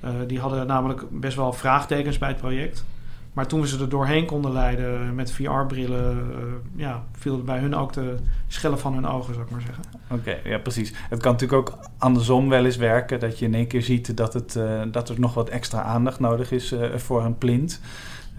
Uh, 0.04 0.10
die 0.28 0.40
hadden 0.40 0.68
namelijk 0.68 1.04
best 1.10 1.36
wel 1.36 1.54
vraagtekens 1.54 2.18
bij 2.18 2.28
het 2.28 2.38
project. 2.38 2.86
Maar 3.34 3.48
toen 3.48 3.62
we 3.62 3.68
ze 3.68 3.80
er 3.80 3.90
doorheen 3.90 4.26
konden 4.26 4.52
leiden 4.52 5.16
met 5.16 5.32
VR-brillen, 5.32 6.28
ja, 6.76 7.04
viel 7.18 7.44
bij 7.44 7.60
hun 7.60 7.76
ook 7.76 7.94
de 7.94 8.16
schellen 8.48 8.80
van 8.80 8.94
hun 8.94 9.08
ogen, 9.08 9.34
zou 9.34 9.46
ik 9.46 9.52
maar 9.52 9.62
zeggen. 9.62 9.84
Oké, 10.10 10.50
ja, 10.50 10.58
precies. 10.58 10.94
Het 11.10 11.20
kan 11.20 11.32
natuurlijk 11.32 11.70
ook 11.70 11.78
andersom 11.98 12.50
wel 12.50 12.66
eens 12.66 12.78
werken, 12.78 13.20
dat 13.20 13.40
je 13.40 13.46
in 13.46 13.54
één 13.54 13.68
keer 13.68 13.82
ziet 13.82 14.18
dat, 14.18 14.34
het, 14.34 14.60
dat 14.92 15.10
er 15.10 15.20
nog 15.20 15.34
wat 15.34 15.50
extra 15.50 15.82
aandacht 15.82 16.20
nodig 16.20 16.52
is 16.52 16.76
voor 16.96 17.26
een 17.26 17.38
plint. 17.38 17.82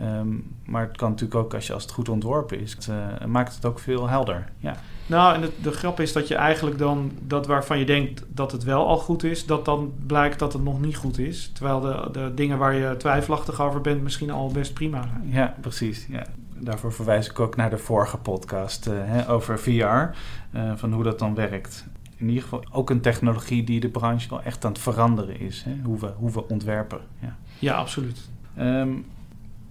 Um, 0.03 0.55
maar 0.65 0.83
het 0.83 0.97
kan 0.97 1.11
natuurlijk 1.11 1.41
ook, 1.41 1.55
als, 1.55 1.67
je, 1.67 1.73
als 1.73 1.83
het 1.83 1.93
goed 1.93 2.09
ontworpen 2.09 2.61
is, 2.61 2.73
het, 2.73 3.27
maakt 3.27 3.55
het 3.55 3.65
ook 3.65 3.79
veel 3.79 4.09
helder. 4.09 4.49
Ja. 4.59 4.77
Nou, 5.07 5.35
en 5.35 5.41
de, 5.41 5.51
de, 5.63 5.73
grap 5.73 6.01
is 6.01 6.13
dat 6.13 6.29
je 6.29 6.35
eigenlijk 6.35 6.79
dan 6.79 7.13
dat 7.27 7.47
waarvan 7.47 7.79
je 7.79 7.85
denkt 7.85 8.25
dat 8.29 8.53
het 8.53 8.65
wel 8.65 8.87
al 8.87 8.97
goed 8.97 9.25
is, 9.25 9.47
dat 9.47 9.65
dan 9.65 9.93
blijkt 10.07 10.39
dat 10.39 10.53
het 10.53 10.63
nog 10.63 10.81
niet 10.81 10.97
goed 10.97 11.19
is. 11.19 11.51
Terwijl 11.55 11.81
de, 11.81 12.09
de 12.13 12.33
dingen 12.35 12.59
waar 12.59 12.75
je 12.75 12.97
twijfelachtig 12.97 13.61
over 13.61 13.81
bent 13.81 14.03
misschien 14.03 14.31
al 14.31 14.49
best 14.49 14.75
prima 14.75 15.03
zijn. 15.03 15.29
Ja, 15.31 15.55
precies. 15.61 16.07
Ja. 16.11 16.27
Daarvoor 16.59 16.93
verwijs 16.93 17.31
ik 17.31 17.41
ook 17.41 17.57
naar 17.57 17.71
de 17.71 17.79
vorige 17.79 18.17
podcast 18.17 18.87
uh, 18.87 18.95
hè, 18.97 19.31
over 19.31 19.59
VR, 19.59 19.71
uh, 19.73 20.73
van 20.75 20.93
hoe 20.93 21.03
dat 21.03 21.19
dan 21.19 21.35
werkt. 21.35 21.85
In 22.17 22.29
ieder 22.29 22.43
geval 22.43 22.65
ook 22.71 22.91
een 22.91 23.01
technologie 23.01 23.65
die 23.65 23.81
de 23.81 23.89
branche 23.89 24.29
wel 24.29 24.43
echt 24.43 24.65
aan 24.65 24.73
het 24.73 24.81
veranderen 24.81 25.41
is, 25.41 25.63
hè, 25.63 25.73
hoe, 25.85 25.99
we, 25.99 26.13
hoe 26.17 26.33
we 26.33 26.49
ontwerpen. 26.49 27.01
Ja, 27.19 27.37
ja 27.59 27.75
absoluut. 27.75 28.31
Um, 28.59 29.05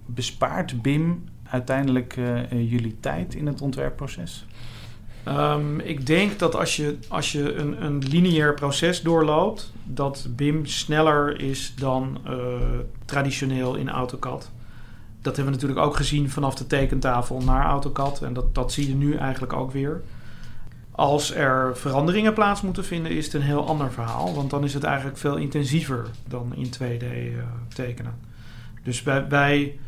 bespaart 0.06 0.82
BIM 0.82 1.24
uiteindelijk 1.42 2.16
uh, 2.16 2.50
jullie 2.50 2.96
tijd 3.00 3.34
in 3.34 3.46
het 3.46 3.60
ontwerpproces? 3.60 4.46
Um, 5.28 5.80
ik 5.80 6.06
denk 6.06 6.38
dat 6.38 6.54
als 6.54 6.76
je, 6.76 6.98
als 7.08 7.32
je 7.32 7.54
een, 7.54 7.84
een 7.84 7.98
lineair 7.98 8.54
proces 8.54 9.02
doorloopt, 9.02 9.72
dat 9.84 10.26
BIM 10.30 10.66
sneller 10.66 11.40
is 11.40 11.74
dan 11.76 12.18
uh, 12.26 12.34
traditioneel 13.04 13.74
in 13.74 13.90
AutoCAD. 13.90 14.50
Dat 15.20 15.36
hebben 15.36 15.54
we 15.54 15.60
natuurlijk 15.60 15.86
ook 15.86 15.96
gezien 15.96 16.30
vanaf 16.30 16.54
de 16.54 16.66
tekentafel 16.66 17.40
naar 17.40 17.64
AutoCAD. 17.64 18.22
En 18.22 18.32
dat, 18.32 18.54
dat 18.54 18.72
zie 18.72 18.88
je 18.88 18.94
nu 18.94 19.14
eigenlijk 19.14 19.52
ook 19.52 19.72
weer. 19.72 20.02
Als 20.90 21.34
er 21.34 21.76
veranderingen 21.76 22.32
plaats 22.32 22.60
moeten 22.60 22.84
vinden, 22.84 23.12
is 23.12 23.24
het 23.24 23.34
een 23.34 23.42
heel 23.42 23.66
ander 23.66 23.92
verhaal. 23.92 24.34
Want 24.34 24.50
dan 24.50 24.64
is 24.64 24.74
het 24.74 24.84
eigenlijk 24.84 25.18
veel 25.18 25.36
intensiever 25.36 26.06
dan 26.28 26.54
in 26.54 26.66
2D 26.66 27.04
uh, 27.04 27.42
tekenen. 27.74 28.14
Dus 28.82 29.02
wij, 29.02 29.28
wij, 29.28 29.78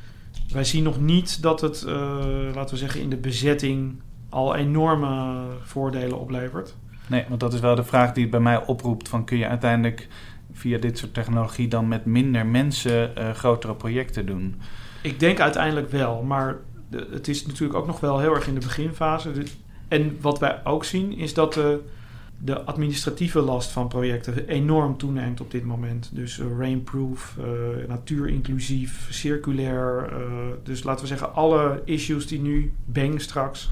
wij 0.54 0.64
zien 0.64 0.82
nog 0.82 1.00
niet 1.00 1.42
dat 1.42 1.60
het, 1.60 1.84
uh, 1.86 1.94
laten 2.54 2.74
we 2.74 2.76
zeggen, 2.76 3.00
in 3.00 3.10
de 3.10 3.16
bezetting 3.16 4.00
al 4.28 4.54
enorme 4.54 5.42
voordelen 5.62 6.20
oplevert. 6.20 6.74
Nee, 7.06 7.24
want 7.28 7.40
dat 7.40 7.52
is 7.52 7.60
wel 7.60 7.74
de 7.74 7.84
vraag 7.84 8.12
die 8.12 8.22
het 8.22 8.30
bij 8.30 8.40
mij 8.40 8.66
oproept: 8.66 9.08
van 9.08 9.24
kun 9.24 9.38
je 9.38 9.48
uiteindelijk 9.48 10.08
via 10.52 10.78
dit 10.78 10.98
soort 10.98 11.14
technologie 11.14 11.68
dan 11.68 11.88
met 11.88 12.04
minder 12.04 12.46
mensen 12.46 13.12
uh, 13.18 13.30
grotere 13.30 13.74
projecten 13.74 14.26
doen? 14.26 14.60
Ik 15.02 15.20
denk 15.20 15.40
uiteindelijk 15.40 15.90
wel, 15.90 16.22
maar 16.22 16.56
de, 16.90 17.08
het 17.10 17.28
is 17.28 17.46
natuurlijk 17.46 17.78
ook 17.78 17.86
nog 17.86 18.00
wel 18.00 18.18
heel 18.20 18.34
erg 18.34 18.46
in 18.46 18.54
de 18.54 18.60
beginfase. 18.60 19.32
En 19.88 20.18
wat 20.20 20.38
wij 20.38 20.60
ook 20.64 20.84
zien 20.84 21.16
is 21.18 21.34
dat 21.34 21.54
de, 21.54 21.80
de 22.44 22.60
administratieve 22.60 23.40
last 23.40 23.70
van 23.70 23.88
projecten 23.88 24.48
enorm 24.48 24.96
toeneemt 24.96 25.40
op 25.40 25.50
dit 25.50 25.64
moment. 25.64 26.10
Dus 26.12 26.38
uh, 26.38 26.46
rainproof, 26.58 27.36
uh, 27.38 27.88
natuurinclusief, 27.88 29.06
circulair. 29.10 30.12
Uh, 30.12 30.18
dus 30.62 30.82
laten 30.82 31.00
we 31.00 31.06
zeggen, 31.06 31.34
alle 31.34 31.82
issues 31.84 32.26
die 32.26 32.40
nu, 32.40 32.72
bang 32.84 33.20
straks, 33.20 33.70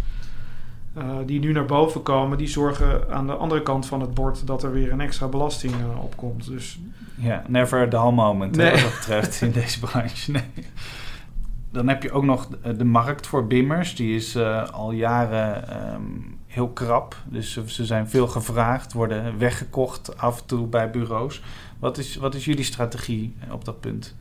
die 1.27 1.41
nu 1.41 1.53
naar 1.53 1.65
boven 1.65 2.03
komen, 2.03 2.39
die 2.39 2.47
zorgen 2.47 3.11
aan 3.11 3.27
de 3.27 3.33
andere 3.33 3.63
kant 3.63 3.87
van 3.87 4.01
het 4.01 4.15
bord 4.15 4.47
dat 4.47 4.63
er 4.63 4.73
weer 4.73 4.93
een 4.93 5.01
extra 5.01 5.27
belasting 5.27 5.75
uh, 5.75 6.05
op 6.05 6.17
komt. 6.17 6.47
Dus... 6.47 6.81
Ja, 7.15 7.43
never 7.49 7.81
a 7.81 7.87
dull 7.87 8.13
moment 8.13 8.57
nee. 8.57 8.67
hè, 8.67 8.73
wat 8.73 8.83
dat 8.83 8.99
betreft 8.99 9.41
in 9.41 9.53
deze 9.63 9.81
branche. 9.81 10.31
Nee. 10.31 10.43
Dan 11.71 11.89
heb 11.89 12.03
je 12.03 12.13
ook 12.13 12.25
nog 12.25 12.49
de 12.77 12.85
markt 12.85 13.27
voor 13.27 13.47
bimmers. 13.47 13.97
Die 13.97 14.15
is 14.15 14.37
al 14.73 14.93
jaren 14.93 15.77
um, 15.95 16.41
heel 16.53 16.69
krap. 16.69 17.17
Dus 17.25 17.65
ze 17.67 17.85
zijn 17.85 18.09
veel 18.09 18.27
gevraagd, 18.27 18.93
worden 18.93 19.39
weggekocht 19.39 20.19
af 20.19 20.41
en 20.41 20.47
toe 20.47 20.67
bij 20.67 20.91
bureaus. 20.91 21.43
Wat 21.79 21.99
is, 21.99 22.17
wat 22.17 22.35
is 22.35 22.45
jullie 22.45 22.65
strategie 22.65 23.35
op 23.51 23.65
dat 23.65 23.81
punt? 23.81 24.15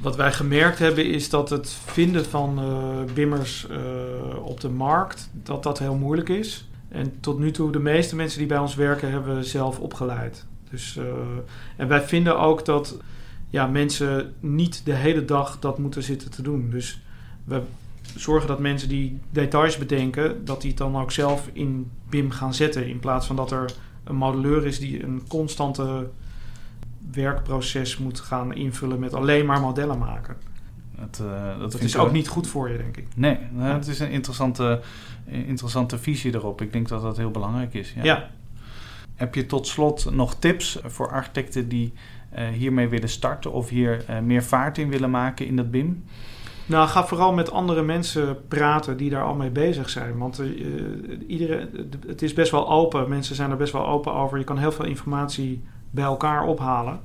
Wat 0.00 0.16
wij 0.16 0.32
gemerkt 0.32 0.78
hebben 0.78 1.06
is 1.06 1.30
dat 1.30 1.50
het 1.50 1.70
vinden 1.84 2.24
van 2.24 2.58
uh, 2.58 3.12
bimmers 3.14 3.66
uh, 3.70 4.44
op 4.44 4.60
de 4.60 4.68
markt, 4.68 5.30
dat 5.32 5.62
dat 5.62 5.78
heel 5.78 5.94
moeilijk 5.94 6.28
is. 6.28 6.68
En 6.88 7.20
tot 7.20 7.38
nu 7.38 7.50
toe, 7.50 7.72
de 7.72 7.78
meeste 7.78 8.16
mensen 8.16 8.38
die 8.38 8.48
bij 8.48 8.58
ons 8.58 8.74
werken, 8.74 9.10
hebben 9.10 9.36
we 9.36 9.44
zelf 9.44 9.78
opgeleid. 9.78 10.46
Dus, 10.70 10.96
uh, 10.96 11.04
en 11.76 11.88
wij 11.88 12.02
vinden 12.02 12.38
ook 12.38 12.64
dat 12.64 12.98
ja, 13.48 13.66
mensen 13.66 14.34
niet 14.40 14.84
de 14.84 14.94
hele 14.94 15.24
dag 15.24 15.58
dat 15.58 15.78
moeten 15.78 16.02
zitten 16.02 16.30
te 16.30 16.42
doen. 16.42 16.70
Dus 16.70 17.00
we 17.44 17.62
zorgen 18.16 18.48
dat 18.48 18.58
mensen 18.58 18.88
die 18.88 19.20
details 19.30 19.78
bedenken, 19.78 20.44
dat 20.44 20.60
die 20.60 20.70
het 20.70 20.78
dan 20.78 20.96
ook 20.96 21.12
zelf 21.12 21.50
in 21.52 21.90
BIM 22.08 22.30
gaan 22.30 22.54
zetten. 22.54 22.88
In 22.88 22.98
plaats 22.98 23.26
van 23.26 23.36
dat 23.36 23.50
er 23.50 23.72
een 24.04 24.16
modelleur 24.16 24.66
is 24.66 24.78
die 24.78 25.04
een 25.04 25.22
constante 25.28 26.10
werkproces 27.12 27.98
moet 27.98 28.20
gaan 28.20 28.54
invullen 28.54 28.98
met 28.98 29.14
alleen 29.14 29.46
maar 29.46 29.60
modellen 29.60 29.98
maken. 29.98 30.36
Dat, 30.98 31.20
uh, 31.22 31.58
dat, 31.58 31.72
dat 31.72 31.80
is 31.80 31.96
ook 31.96 32.12
niet 32.12 32.28
goed 32.28 32.46
voor 32.46 32.70
je, 32.70 32.76
denk 32.76 32.96
ik. 32.96 33.06
Nee, 33.16 33.38
nou, 33.52 33.74
het 33.74 33.86
is 33.86 33.98
een 33.98 34.10
interessante, 34.10 34.80
interessante 35.26 35.98
visie 35.98 36.34
erop. 36.34 36.60
Ik 36.60 36.72
denk 36.72 36.88
dat 36.88 37.02
dat 37.02 37.16
heel 37.16 37.30
belangrijk 37.30 37.74
is. 37.74 37.92
Ja. 37.92 38.04
ja. 38.04 38.30
Heb 39.14 39.34
je 39.34 39.46
tot 39.46 39.66
slot 39.66 40.10
nog 40.10 40.34
tips 40.34 40.78
voor 40.84 41.10
architecten 41.10 41.68
die 41.68 41.92
uh, 42.38 42.48
hiermee 42.48 42.88
willen 42.88 43.08
starten 43.08 43.52
of 43.52 43.68
hier 43.68 44.04
uh, 44.10 44.18
meer 44.18 44.42
vaart 44.42 44.78
in 44.78 44.88
willen 44.88 45.10
maken 45.10 45.46
in 45.46 45.56
dat 45.56 45.70
BIM? 45.70 46.04
Nou, 46.66 46.88
ga 46.88 47.06
vooral 47.06 47.32
met 47.32 47.50
andere 47.50 47.82
mensen 47.82 48.46
praten 48.48 48.96
die 48.96 49.10
daar 49.10 49.24
al 49.24 49.34
mee 49.34 49.50
bezig 49.50 49.90
zijn. 49.90 50.18
Want 50.18 50.40
uh, 50.40 50.48
iedereen, 51.26 51.90
het 52.06 52.22
is 52.22 52.32
best 52.32 52.50
wel 52.50 52.70
open. 52.70 53.08
Mensen 53.08 53.34
zijn 53.34 53.50
er 53.50 53.56
best 53.56 53.72
wel 53.72 53.86
open 53.86 54.12
over. 54.12 54.38
Je 54.38 54.44
kan 54.44 54.58
heel 54.58 54.72
veel 54.72 54.84
informatie 54.84 55.64
bij 55.90 56.04
elkaar 56.04 56.44
ophalen. 56.44 57.00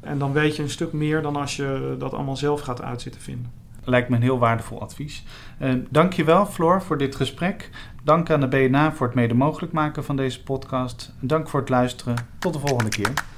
En 0.00 0.18
dan 0.18 0.32
weet 0.32 0.56
je 0.56 0.62
een 0.62 0.70
stuk 0.70 0.92
meer 0.92 1.22
dan 1.22 1.36
als 1.36 1.56
je 1.56 1.96
dat 1.98 2.14
allemaal 2.14 2.36
zelf 2.36 2.60
gaat 2.60 2.82
uitzitten 2.82 3.20
vinden. 3.20 3.52
Lijkt 3.84 4.08
me 4.08 4.16
een 4.16 4.22
heel 4.22 4.38
waardevol 4.38 4.80
advies. 4.80 5.24
Uh, 5.62 5.72
Dank 5.88 6.12
je 6.12 6.24
wel, 6.24 6.46
Floor, 6.46 6.82
voor 6.82 6.98
dit 6.98 7.16
gesprek. 7.16 7.70
Dank 8.02 8.30
aan 8.30 8.40
de 8.40 8.48
BNA 8.48 8.92
voor 8.92 9.06
het 9.06 9.16
mede 9.16 9.34
mogelijk 9.34 9.72
maken 9.72 10.04
van 10.04 10.16
deze 10.16 10.42
podcast. 10.42 11.14
Dank 11.20 11.48
voor 11.48 11.60
het 11.60 11.68
luisteren. 11.68 12.14
Tot 12.38 12.52
de 12.52 12.58
volgende 12.58 12.90
keer. 12.90 13.37